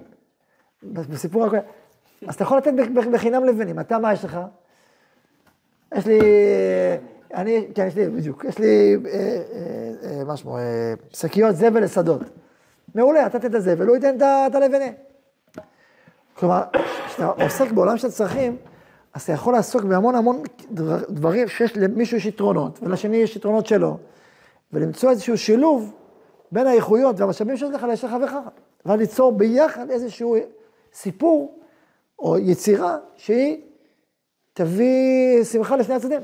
בסיפור 0.84 1.46
הקודם. 1.46 1.62
אז 2.28 2.36
אתה 2.36 2.44
יכול 2.44 2.58
לתת 2.58 2.72
בחינם 3.12 3.46
לבנים, 3.46 3.80
אתה 3.80 4.00
מה 4.00 4.14
יש 4.14 4.26
לך? 4.26 4.40
יש 5.96 6.06
לי, 6.06 6.20
אני, 7.34 7.68
כן, 7.76 7.88
יש 7.88 7.96
לי, 7.96 8.10
בדיוק, 8.10 8.46
יש 8.46 8.60
לי, 8.60 8.96
אה, 9.06 9.12
אה, 9.12 9.40
אה, 10.20 10.24
מה 10.24 10.38
שמו, 10.38 10.58
שקיות 11.14 11.56
זבל 11.56 11.84
לשדות. 11.84 12.22
מעולה, 12.96 13.26
אתה 13.26 13.40
תתן 13.40 13.48
את 13.50 13.56
הזבל, 13.56 13.88
הוא 13.88 13.96
ייתן 13.96 14.18
את 14.18 14.22
ה- 14.22 14.48
את 14.48 14.56
הלבנים. 14.56 14.94
כלומר, 16.38 16.62
כשאתה 17.08 17.26
עוסק 17.26 17.72
בעולם 17.72 17.98
של 17.98 18.12
צרכים, 18.12 18.58
אז 19.14 19.22
אתה 19.22 19.32
יכול 19.32 19.54
לעסוק 19.54 19.84
בהמון 19.84 20.16
המון 20.16 20.42
דבר- 20.72 21.04
דברים 21.10 21.48
שיש 21.48 21.78
למישהו 21.78 22.18
יש 22.18 22.26
יתרונות, 22.26 22.80
ולשני 22.84 23.18
יש 23.18 23.36
יתרונות 23.36 23.66
שלו, 23.66 23.98
ולמצוא 24.74 25.10
איזשהו 25.10 25.38
שילוב 25.38 25.94
בין 26.52 26.68
האיכויות 26.68 27.20
והמשאבים 27.20 27.58
שיש 27.58 27.70
לך 27.74 27.84
לך 27.84 28.16
וחך, 28.24 28.38
ואז 28.86 29.00
ליצור 29.00 29.32
ביחד 29.32 29.90
איזשהו 29.90 30.36
סיפור 30.94 31.60
או 32.20 32.38
יצירה 32.38 32.98
שהיא 33.16 33.58
תביא 34.54 35.44
שמחה 35.44 35.76
לשני 35.76 35.96
הצדדים, 35.96 36.22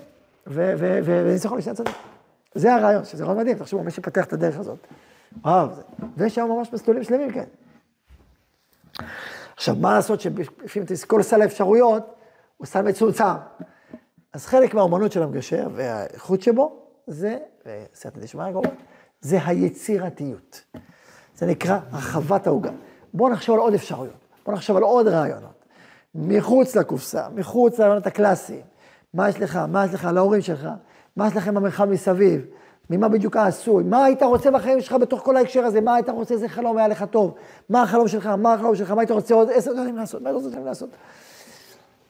וניצחון 0.50 1.58
לשני 1.58 1.72
הצדדים. 1.72 1.94
זה 2.56 2.76
הרעיון, 2.76 3.06
שזה 3.06 3.24
רעיון 3.24 3.40
מדהים, 3.40 3.58
תחשבו, 3.58 3.84
מי 3.84 3.92
שפתח 3.92 4.26
את 4.26 4.34
הדרך 4.34 4.60
הזאת. 4.60 4.78
וואו, 5.44 5.74
זה- 5.76 5.82
ויש 6.18 6.36
שם 6.36 6.48
ממש 6.50 6.74
מסלולים 6.74 7.04
שלמים, 7.04 7.32
כן. 7.32 7.44
עכשיו, 9.56 9.76
מה 9.76 9.94
לעשות 9.94 10.22
שלפעמים 10.22 10.88
כל 11.08 11.22
סל 11.22 11.42
האפשרויות 11.42 12.16
הוא 12.58 12.68
סל 12.68 12.82
מצומצם. 12.82 13.24
אז 14.34 14.46
חלק 14.46 14.74
מהאומנות 14.74 15.12
של 15.12 15.24
המגשר 15.24 15.68
והאיכות 15.76 16.42
שבו, 16.42 16.86
זה, 17.08 17.38
וסייעתא 17.62 18.20
דשמיא 18.20 18.52
כמובן, 18.52 18.70
זה 19.22 19.40
היצירתיות. 19.46 20.62
זה 21.36 21.46
נקרא 21.46 21.80
הרחבת 21.92 22.48
העוגה. 22.48 22.72
בואו 23.14 23.30
נחשוב 23.34 23.56
על 23.56 23.62
עוד 23.62 23.74
אפשרויות, 23.74 24.16
בואו 24.46 24.56
נחשוב 24.56 24.78
על 24.78 24.84
עוד 24.84 25.08
רעיונות. 25.08 25.66
מחוץ 26.16 26.76
לקופסה, 26.76 27.30
מחוץ 27.36 27.80
לרעיונות 27.80 28.08
הקלאסיים. 28.08 28.62
מה 29.14 29.30
יש 29.30 29.40
לך, 29.40 29.56
מה 29.56 29.86
יש 29.86 29.94
לך 29.94 30.06
להורים 30.14 30.42
שלך, 30.42 30.68
מה 31.16 31.28
יש 31.28 31.36
לכם 31.36 31.56
במרחב 31.56 31.86
מסביב, 31.86 32.46
ממה 32.90 33.10
בדיוק 33.10 33.36
העשוי, 33.36 33.84
מה 33.84 34.06
היית 34.06 34.24
רוצה 34.24 34.52
בחיים 34.52 34.82
שלך 34.82 34.94
בתוך 34.94 35.22
כל 35.22 35.38
ההקשר 35.38 35.66
הזה, 35.66 35.82
מה 35.82 35.96
היית 35.96 36.10
רוצה, 36.10 36.34
איזה 36.34 36.50
חלום 36.50 36.78
היה 36.78 36.88
לך 36.88 37.04
טוב, 37.04 37.36
מה 37.70 37.82
החלום 37.82 38.08
שלך, 38.08 38.26
מה 38.26 38.54
החלום 38.54 38.76
שלך, 38.76 38.92
מה 38.92 39.02
היית 39.02 39.12
רוצה 39.12 39.34
עוד? 39.34 39.50
עשר 39.54 39.74
דברים 39.74 39.96
לעשות, 39.96 40.22
מה 40.22 40.30
היית 40.30 40.44
רוצה 40.44 40.60
לעשות. 40.60 40.90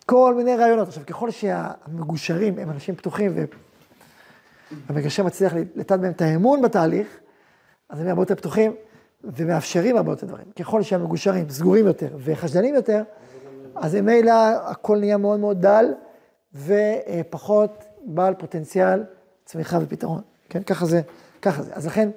כל 0.05 0.33
מיני 0.35 0.55
רעיונות. 0.55 0.87
עכשיו, 0.87 1.03
ככל 1.05 1.31
שהמגושרים 1.31 2.59
הם 2.59 2.69
אנשים 2.69 2.95
פתוחים 2.95 3.35
והמגשר 4.89 5.23
מצליח 5.23 5.53
לתת 5.75 5.99
בהם 5.99 6.11
את 6.11 6.21
האמון 6.21 6.61
בתהליך, 6.61 7.07
אז 7.89 8.01
הם 8.01 8.07
הרבה 8.07 8.21
יותר 8.21 8.35
פתוחים 8.35 8.75
ומאפשרים 9.23 9.97
הרבה 9.97 10.11
יותר 10.11 10.27
דברים. 10.27 10.45
ככל 10.59 10.81
שהמגושרים 10.81 11.49
סגורים 11.49 11.87
יותר 11.87 12.07
וחשדנים 12.19 12.75
יותר, 12.75 13.03
אז 13.75 13.95
ממילא 13.95 14.33
הכל 14.65 14.97
נהיה 14.97 15.17
מאוד 15.17 15.39
מאוד 15.39 15.61
דל 15.61 15.85
ופחות 16.55 17.83
בעל 18.05 18.33
פוטנציאל 18.33 19.03
צמיחה 19.45 19.77
ופתרון. 19.81 20.21
כן, 20.49 20.63
ככה 20.63 20.85
זה, 20.85 21.01
ככה 21.41 21.63
זה. 21.63 21.71
אז 21.73 21.85
לכן, 21.85 22.09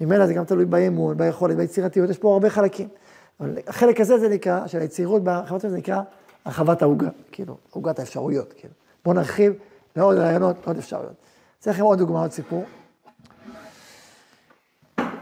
ממילא 0.00 0.26
זה 0.26 0.34
גם 0.34 0.44
תלוי 0.44 0.64
באמון, 0.64 1.16
ביכולת, 1.16 1.56
ביצירתיות, 1.56 2.10
יש 2.10 2.18
פה 2.18 2.32
הרבה 2.32 2.50
חלקים. 2.50 2.88
אבל 3.40 3.58
החלק 3.66 4.00
הזה 4.00 4.18
זה 4.18 4.28
נקרא, 4.28 4.66
של 4.66 4.80
היצירות 4.80 5.24
בחברת 5.24 5.60
זה 5.60 5.76
נקרא 5.76 6.00
הרחבת 6.44 6.82
העוגה, 6.82 7.08
כאילו, 7.32 7.56
עוגת 7.70 7.98
האפשרויות, 7.98 8.52
כאילו. 8.52 8.74
בואו 9.04 9.14
נרחיב 9.14 9.52
לעוד 9.96 10.16
רעיונות, 10.16 10.56
לעוד 10.66 10.78
אפשרויות. 10.78 11.12
אתן 11.60 11.70
לכם 11.70 11.82
עוד 11.82 11.98
דוגמא, 11.98 12.18
עוד 12.18 12.32
סיפור. 12.32 12.64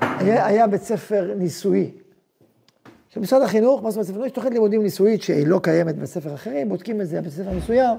היה, 0.01 0.47
היה 0.47 0.67
בית 0.67 0.83
ספר 0.83 1.35
ניסויי. 1.37 1.91
של 3.09 3.21
משרד 3.21 3.43
החינוך, 3.43 3.83
מה 3.83 3.91
זאת 3.91 4.11
אומרת, 4.11 4.27
יש 4.27 4.33
תוכנית 4.33 4.53
לימודים 4.53 4.83
ניסויית 4.83 5.23
שהיא 5.23 5.47
לא 5.47 5.61
קיימת 5.63 5.97
בספר 5.97 6.35
אחרים, 6.35 6.69
בודקים 6.69 7.01
את 7.01 7.09
זה 7.09 7.21
בבית 7.21 7.33
ספר 7.33 7.53
מסוים, 7.53 7.97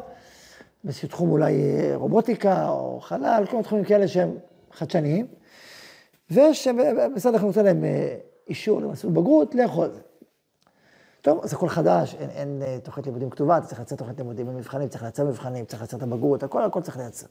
באיזשהו 0.83 1.07
תחום 1.07 1.31
אולי 1.31 1.53
אה, 1.53 1.95
רובוטיקה 1.95 2.69
או 2.69 2.99
חלל, 3.01 3.43
כל 3.45 3.51
מיני 3.51 3.63
תחומים 3.63 3.85
כאלה 3.85 4.07
שהם 4.07 4.37
חדשניים, 4.71 5.27
ושמשרד 6.31 7.35
החינוך 7.35 7.55
נותן 7.55 7.65
להם 7.65 7.83
אה, 7.83 8.17
אישור 8.47 8.81
למסלול 8.81 9.13
בגרות, 9.13 9.55
לאכול 9.55 9.85
את 9.85 9.93
זה. 9.93 10.01
טוב, 11.21 11.39
אז 11.43 11.53
הכל 11.53 11.69
חדש, 11.69 12.15
אין, 12.15 12.29
אין 12.29 12.61
אה, 12.65 12.77
תוכנית 12.83 13.05
לימודים 13.05 13.29
כתובה, 13.29 13.57
אתה 13.57 13.65
צריך 13.65 13.79
לייצר 13.79 13.95
תוכנית 13.95 14.17
לימודים 14.17 14.47
במבחנים, 14.47 14.87
צריך 14.87 15.03
לייצר 15.03 15.25
מבחנים, 15.25 15.65
צריך 15.65 15.81
לייצר 15.81 15.97
את 15.97 16.03
הבגרות, 16.03 16.43
הכל, 16.43 16.63
הכל 16.63 16.81
צריך 16.81 16.97
לייצר. 16.97 17.27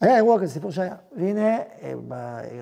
היה 0.00 0.16
אירוע 0.16 0.40
כזה, 0.40 0.52
סיפור 0.52 0.70
שהיה, 0.70 0.94
והנה, 1.16 1.58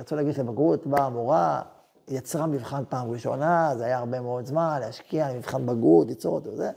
רצו 0.00 0.16
להגיש 0.16 0.38
לבגרות, 0.38 0.86
באה 0.86 1.04
המורה, 1.06 1.62
יצרה 2.08 2.46
מבחן 2.46 2.82
פעם 2.88 3.10
ראשונה, 3.10 3.72
זה 3.76 3.84
היה 3.84 3.98
הרבה 3.98 4.20
מאוד 4.20 4.46
זמן, 4.46 4.78
להשקיע, 4.80 5.32
מבחן 5.32 5.66
בגרות, 5.66 6.08
ליצור 6.08 6.34
אותו 6.34 6.50
וזה, 6.50 6.70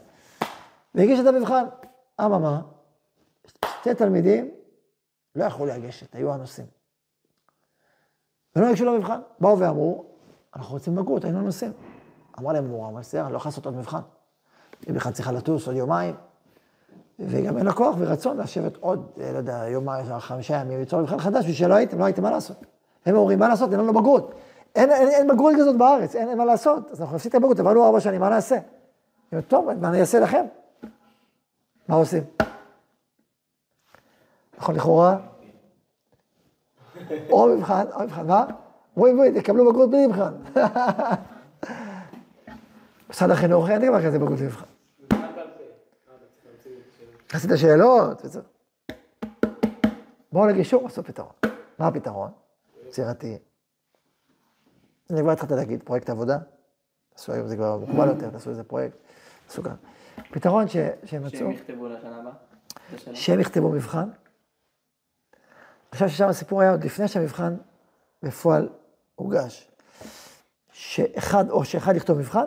והגיש 0.94 1.20
את 1.20 1.26
המבחן. 1.26 1.64
אממה, 2.20 2.60
שתי 3.84 3.94
תלמידים 3.94 4.50
לא 5.34 5.44
יכלו 5.44 5.66
לגשת, 5.66 6.14
היו 6.14 6.32
הנושאים. 6.32 6.66
ולא 8.56 8.66
ניגשו 8.66 8.84
למבחן, 8.84 9.20
באו 9.40 9.58
ואמרו, 9.58 10.04
אנחנו 10.56 10.74
רוצים 10.74 10.94
בגרות, 10.94 11.24
היינו 11.24 11.40
נוסעים. 11.40 11.72
אמרה 12.38 12.52
להם 12.52 12.66
מורה, 12.66 12.88
אבל 12.88 13.00
בסדר, 13.00 13.24
אני 13.24 13.32
לא 13.32 13.36
יכול 13.36 13.48
לעשות 13.48 13.66
עוד 13.66 13.76
מבחן. 13.76 14.00
היא 14.86 14.94
בכלל 14.94 15.12
צריכה 15.12 15.32
לטוס 15.32 15.66
עוד 15.66 15.76
יומיים, 15.76 16.14
וגם 17.18 17.58
אין 17.58 17.66
לה 17.66 17.72
כוח 17.72 17.96
ורצון 17.98 18.36
לשבת 18.36 18.76
עוד, 18.76 19.10
לא 19.16 19.38
יודע, 19.38 19.68
יומיים, 19.68 20.18
חמישה 20.18 20.54
ימים, 20.54 20.78
ליצור 20.78 21.00
מבחן 21.00 21.18
חדש, 21.18 21.38
בשביל 21.38 21.54
שלא 21.54 21.74
הייתם, 21.74 21.98
לא 21.98 22.04
הייתם 22.04 22.22
מה 22.22 22.30
לעשות. 22.30 22.56
הם 23.06 23.16
אומרים, 23.16 23.38
מה 23.38 23.48
לעשות, 23.48 23.72
אין 23.72 23.80
לנו 23.80 23.92
בגרות. 23.92 24.34
אין, 24.74 24.90
אין, 24.90 25.08
אין 25.08 25.26
בגרות 25.26 25.54
כזאת 25.58 25.76
בארץ, 25.76 26.16
אין, 26.16 26.28
אין 26.28 26.38
מה 26.38 26.44
לעשות, 26.44 26.90
אז 26.90 27.00
אנחנו 27.00 27.16
נפסיק 27.16 27.30
את 27.30 27.34
הבגרות, 27.34 27.60
עברנו 27.60 27.86
ארבע 27.86 28.00
שנים, 28.00 28.20
מה 28.20 28.28
נעשה? 28.28 28.58
טוב, 29.48 29.72
מה 29.72 29.88
אני 29.88 30.00
אעשה 30.00 30.20
לכם? 30.20 30.44
מה 31.88 31.96
עושים? 31.96 32.22
נכון, 34.58 34.74
לכאורה? 34.74 35.16
או 37.30 37.56
מבחן, 37.56 37.84
או 37.92 38.00
מבחן, 38.04 38.26
מה? 38.26 38.46
בואי 38.96 39.14
בואי, 39.14 39.40
תקבלו 39.40 39.72
בגרות 39.72 39.90
בלי 39.90 40.06
מבחן. 40.06 40.34
משרד 43.10 43.30
החינוך, 43.30 43.70
אין 43.70 43.88
דבר 43.88 44.06
כזה 44.06 44.18
בגרות 44.18 44.38
בלי 44.38 44.46
מבחן. 44.46 44.64
עשית 47.32 47.50
שאלות, 47.56 48.24
וזהו. 48.24 48.42
בואו 50.32 50.46
לגישור, 50.46 50.86
עשו 50.86 51.04
פתרון. 51.04 51.32
מה 51.78 51.86
הפתרון? 51.86 52.30
יצירתי. 52.88 53.38
אני 55.10 55.20
כבר 55.20 55.30
התחלתי 55.30 55.54
להגיד, 55.54 55.82
פרויקט 55.82 56.10
עבודה. 56.10 56.38
תעשו 57.14 57.32
היום, 57.32 57.46
זה 57.46 57.56
כבר 57.56 57.78
מקובל 57.78 58.08
יותר, 58.08 58.30
תעשו 58.30 58.50
איזה 58.50 58.64
פרויקט. 58.64 58.96
תעשו 59.46 59.62
כאן. 59.62 59.74
פתרון 60.30 60.68
שהם 60.68 61.24
מצאו, 61.24 61.38
שהם 61.38 61.50
יכתבו 61.50 61.88
לשנה 61.88 62.20
הבאה? 62.20 62.32
שהם 63.14 63.40
יכתבו 63.40 63.70
מבחן. 63.70 64.08
עכשיו 65.94 66.08
ששם 66.08 66.28
הסיפור 66.28 66.60
היה 66.60 66.70
עוד 66.70 66.84
לפני 66.84 67.08
שהמבחן 67.08 67.56
בפועל 68.22 68.68
הוגש. 69.14 69.70
שאחד, 70.72 71.50
או 71.50 71.64
שאחד 71.64 71.96
יכתוב 71.96 72.18
מבחן, 72.18 72.44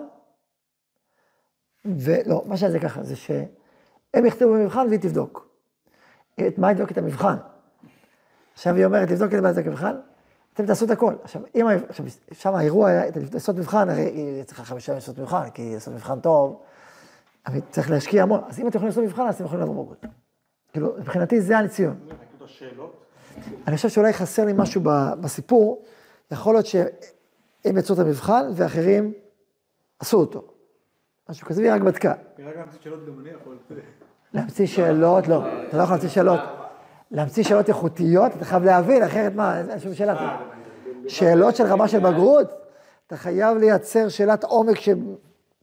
ולא, 1.85 2.43
מה 2.45 2.57
שהיה 2.57 2.71
זה 2.71 2.79
ככה, 2.79 3.03
זה 3.03 3.15
שהם 3.15 4.25
יכתבו 4.25 4.53
במבחן 4.53 4.87
והיא 4.87 4.99
תבדוק. 4.99 5.47
את 6.47 6.57
מה 6.57 6.67
היא 6.67 6.75
תבדוק 6.75 6.91
את 6.91 6.97
המבחן? 6.97 7.35
עכשיו 8.53 8.75
היא 8.75 8.85
אומרת, 8.85 9.11
לבדוק 9.11 9.33
את 9.33 9.39
מה 9.39 9.53
זה 9.53 9.61
המבחן, 9.65 9.95
אתם 10.53 10.65
תעשו 10.65 10.85
את 10.85 10.89
הכל. 10.89 11.15
עכשיו, 11.23 11.41
אם, 11.55 11.67
עכשיו, 11.89 12.05
שם 12.31 12.55
האירוע 12.55 12.89
היה, 12.89 13.03
לעשות 13.33 13.55
מבחן, 13.55 13.89
הרי 13.89 14.01
היא 14.01 14.43
צריכה 14.43 14.63
חמישה 14.63 14.91
ימים 14.91 14.97
לעשות 14.97 15.19
מבחן, 15.19 15.49
כי 15.49 15.73
לעשות 15.73 15.93
מבחן 15.93 16.19
טוב, 16.19 16.61
אבל 17.47 17.59
צריך 17.69 17.89
להשקיע 17.91 18.23
המון. 18.23 18.41
אז 18.47 18.59
אם 18.59 18.67
אתם 18.67 18.77
יכולים 18.77 18.87
לעשות 18.87 19.03
מבחן, 19.03 19.27
אז 19.27 19.35
אתם 19.35 19.45
יכולים 19.45 19.59
לעבור 19.59 19.83
בגרות. 19.83 20.05
כאילו, 20.71 20.95
מבחינתי 20.99 21.41
זה 21.41 21.57
הניסיון. 21.57 21.99
אני 23.67 23.75
חושב 23.75 23.89
שאולי 23.89 24.13
חסר 24.13 24.45
לי 24.45 24.53
משהו 24.55 24.81
בסיפור, 25.21 25.83
יכול 26.31 26.53
להיות 26.53 26.65
שהם 26.65 27.77
יצאו 27.77 27.95
את 27.95 27.99
המבחן 27.99 28.45
ואחרים 28.55 29.13
עשו 29.99 30.17
אותו. 30.17 30.43
משהו 31.29 31.47
כזה, 31.47 31.61
והיא 31.61 31.73
רק 31.73 31.81
בדקה. 31.81 32.13
נראה 32.37 32.53
גם 32.53 32.67
קצת 32.67 32.81
שאלות 32.81 33.05
גם 33.07 33.19
אני 33.19 33.29
יכול. 33.29 33.57
להמציא 34.33 34.65
שאלות, 34.65 35.27
לא, 35.27 35.43
אתה 35.67 35.77
לא 35.77 35.83
יכול 35.83 35.93
להמציא 35.93 36.09
שאלות. 36.09 36.39
להמציא 37.11 37.43
שאלות 37.43 37.69
איכותיות, 37.69 38.31
אתה 38.37 38.45
חייב 38.45 38.63
להבין, 38.63 39.03
אחרת 39.03 39.35
מה, 39.35 39.59
אין 39.59 39.79
שום 39.79 39.93
שאלה. 39.93 40.37
שאלות 41.07 41.55
של 41.55 41.63
רמה 41.63 41.87
של 41.87 41.99
בגרות, 41.99 42.47
אתה 43.07 43.17
חייב 43.17 43.57
לייצר 43.57 44.09
שאלת 44.09 44.43
עומק, 44.43 44.79
ש... 44.79 44.89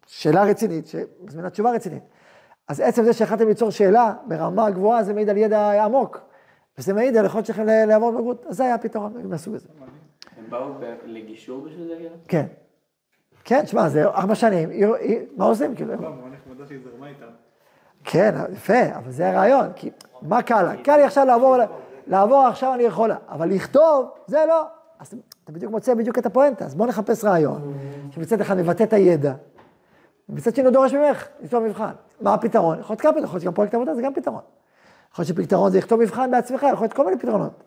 שאלה 0.06 0.44
רצינית, 0.44 0.86
שמזמינה 0.86 1.50
תשובה 1.50 1.70
רצינית. 1.70 2.02
אז 2.68 2.80
עצם 2.80 3.04
זה 3.04 3.12
שהחלטתם 3.12 3.48
ליצור 3.48 3.70
שאלה 3.70 4.14
ברמה 4.26 4.70
גבוהה, 4.70 5.02
זה 5.02 5.14
מעיד 5.14 5.28
על 5.28 5.36
ידע 5.36 5.84
עמוק. 5.84 6.20
וזה 6.78 6.92
מעיד 6.94 7.16
על 7.16 7.24
יכולת 7.26 7.46
שלכם 7.46 7.66
ל- 7.66 7.84
לעבור 7.84 8.10
בגרות, 8.10 8.44
אז 8.48 8.56
זה 8.56 8.64
היה 8.64 8.74
הפתרון 8.74 9.12
מהסוג 9.24 9.54
הזה. 9.54 9.68
הם 10.38 10.44
באו 10.50 10.74
ב- 10.80 10.94
לגישור 11.04 11.64
בשביל 11.66 11.88
זה? 11.88 11.94
כאילו? 11.96 12.14
כן. 12.28 12.46
כן, 13.44 13.66
שמע, 13.66 13.88
זה 13.88 14.04
ארבע 14.04 14.34
שנים, 14.34 14.68
מה 15.36 15.44
עושים? 15.44 15.74
כאילו, 15.74 15.94
לא, 15.94 16.00
מאוד 16.00 16.14
נחמדה 16.32 16.66
שהיא 16.66 16.78
זרמה 16.84 17.08
איתם. 17.08 17.26
כן, 18.04 18.34
יפה, 18.52 18.96
אבל 18.96 19.10
זה 19.10 19.30
הרעיון, 19.30 19.66
כי 19.76 19.90
מה 20.22 20.42
קל 20.42 20.62
לה? 20.62 20.76
קל 20.82 20.96
לי 20.96 21.02
עכשיו 21.02 21.24
לעבור, 21.26 21.56
לעבור 22.06 22.38
עכשיו 22.46 22.74
אני 22.74 22.82
יכולה, 22.82 23.16
אבל 23.28 23.48
לכתוב, 23.48 24.10
זה 24.26 24.44
לא. 24.48 24.62
אז 24.98 25.14
אתה 25.44 25.52
בדיוק 25.52 25.72
מוצא 25.72 25.94
בדיוק 25.94 26.18
את 26.18 26.26
הפואנטה, 26.26 26.64
אז 26.64 26.74
בוא 26.74 26.86
נחפש 26.86 27.24
רעיון, 27.24 27.74
שמצד 28.10 28.40
אחד 28.40 28.56
מבטא 28.56 28.82
את 28.82 28.92
הידע, 28.92 29.34
ומצד 30.28 30.54
שני 30.54 30.64
הוא 30.64 30.72
דורש 30.72 30.94
ממך 30.94 31.26
לכתוב 31.40 31.64
מבחן. 31.64 31.92
מה 32.20 32.34
הפתרון? 32.34 32.78
יכול 32.80 32.94
להיות 32.94 33.00
כמה 33.00 33.12
פתרון, 33.12 33.24
יכול 33.24 33.36
להיות 33.38 33.44
גם 33.46 33.54
פרויקט 33.54 33.74
עבודה, 33.74 33.94
זה 33.94 34.02
גם 34.02 34.14
פתרון. 34.14 34.40
יכול 35.14 35.24
להיות 35.24 35.36
שפתרון 35.36 35.70
זה 35.70 35.78
לכתוב 35.78 36.00
מבחן 36.00 36.30
בעצמך, 36.30 36.66
יכול 36.72 36.84
להיות 36.84 36.92
כל 36.92 37.04
מיני 37.04 37.18
פתרונות. 37.18 37.62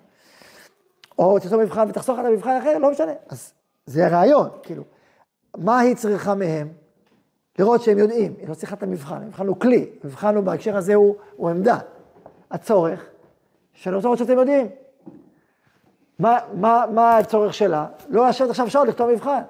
או 1.20 1.40
תכתוב 1.40 1.62
מבחן 1.62 1.90
ותחסוך 1.90 2.20
את 2.20 2.26
המבחן 2.26 2.50
האחר, 2.50 2.78
לא 2.78 2.92
משנה. 2.92 3.12
אז 3.30 3.54
זה 3.86 4.06
הרעיון, 4.06 4.50
כאילו, 4.64 4.84
מה 5.58 5.80
היא 5.80 5.96
צריכה 5.96 6.36
מהם? 6.36 6.68
לראות 7.60 7.82
שהם 7.82 7.98
יודעים, 7.98 8.34
היא 8.40 8.50
לא 8.50 8.54
צריכה 8.54 8.76
את 8.76 8.84
המבחן, 8.84 9.16
המבחן 9.16 9.48
הוא 9.48 9.60
כלי, 9.60 9.90
המבחן 10.04 10.36
הוא 10.36 10.44
בהקשר 10.44 10.78
הזה 10.78 10.96
הוא, 10.96 11.16
הוא 11.36 11.50
עמדה. 11.50 11.78
הצורך, 12.52 13.06
שאני 13.74 13.96
רוצה 13.96 14.08
לראות 14.08 14.20
שאתם 14.20 14.38
יודעים. 14.38 14.68
מה, 16.20 16.40
מה, 16.54 16.86
מה 16.94 17.18
הצורך 17.18 17.54
שלה? 17.54 17.88
לא 18.10 18.28
לשבת 18.28 18.50
עכשיו 18.50 18.70
שעות 18.70 18.88
לכתוב 18.88 19.12
מבחן. 19.12 19.42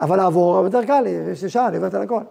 אבל 0.00 0.16
לעבור 0.16 0.64
יותר 0.64 0.84
קל 0.84 1.00
לי, 1.00 1.10
יש 1.10 1.42
לי 1.42 1.48
שעה, 1.48 1.68
אני 1.68 1.76
עוברת 1.76 1.94
על 1.94 2.02
הכל. 2.02 2.22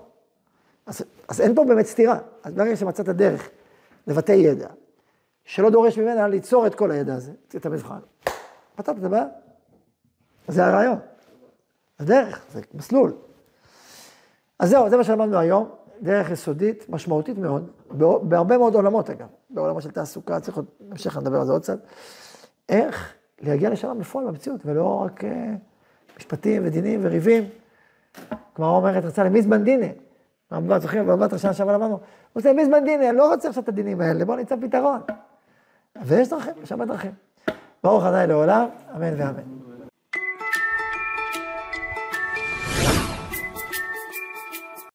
אז, 0.86 1.02
אז 1.28 1.42
אין 1.42 1.56
פה 1.56 1.64
באמת 1.64 1.86
סתירה. 1.86 2.18
אז 2.44 2.54
ברגע 2.54 2.76
שמצאת 2.76 3.10
דרך 3.10 3.50
לבטא 4.08 4.32
ידע, 4.32 4.68
שלא 5.46 5.70
דורש 5.70 5.98
ממנה 5.98 6.28
ליצור 6.28 6.68
את 6.68 6.76
כל 6.76 6.92
הידע 6.92 7.16
הזה, 7.16 7.32
את 7.56 7.66
המבחן, 7.66 8.00
פתרת 8.76 8.98
את 8.98 9.04
הבעיה. 9.04 9.26
זה 10.48 10.66
הרעיון. 10.66 11.00
זה 12.00 12.06
דרך, 12.06 12.46
זה 12.52 12.62
מסלול. 12.74 13.14
אז 14.60 14.70
זהו, 14.70 14.90
זה 14.90 14.98
מה 14.98 15.04
שלמדנו 15.04 15.38
היום, 15.38 15.70
דרך 16.02 16.32
יסודית, 16.32 16.90
משמעותית 16.90 17.38
מאוד, 17.38 17.72
בהרבה 18.22 18.58
מאוד 18.58 18.76
עולמות 18.76 19.10
אגב, 19.10 19.28
בעולמות 19.50 19.84
של 19.84 19.92
תעסוקה, 19.92 20.40
צריך 20.40 20.58
עוד, 20.58 20.66
נמשיך 20.80 21.18
לדבר 21.18 21.40
על 21.40 21.46
זה 21.46 21.52
עוד 21.52 21.62
קצת, 21.62 21.80
איך 22.70 23.14
להגיע 23.42 23.70
לשלום 23.70 24.00
בפועל 24.00 24.28
במציאות, 24.28 24.62
ולא 24.66 25.02
רק 25.06 25.24
אה, 25.24 25.54
משפטים 26.18 26.62
ודינים 26.66 27.00
וריבים. 27.04 27.44
כמו 28.56 28.76
אומרת, 28.76 29.04
רצה 29.06 29.24
למזמן 29.24 29.64
דינא. 30.52 30.62
רמב"ם, 30.62 30.80
זוכרים, 30.80 31.08
במבט 31.08 31.34
ראשונה 31.34 31.54
שעבר 31.54 31.74
למדנו, 31.74 31.92
הוא 31.94 32.00
עושה 32.34 32.54
מזמן 32.54 32.86
דינא, 32.86 33.10
אני 33.10 33.18
לא 33.18 33.32
רוצה 33.34 33.50
עכשיו 33.50 33.64
את 33.64 33.70
הדינים 33.70 34.02
האלה, 34.02 34.26
בואו 34.26 34.38
נמצא 34.38 34.56
פתרון. 34.62 35.00
ויש 36.02 36.30
דרכים, 36.30 36.54
יש 36.64 36.72
הרבה 36.72 36.86
דרכים. 36.86 37.12
ברוך 37.84 38.04
ה' 38.04 38.26
לעולם, 38.26 38.66
אמן 38.96 39.14
ואמן. 39.18 39.61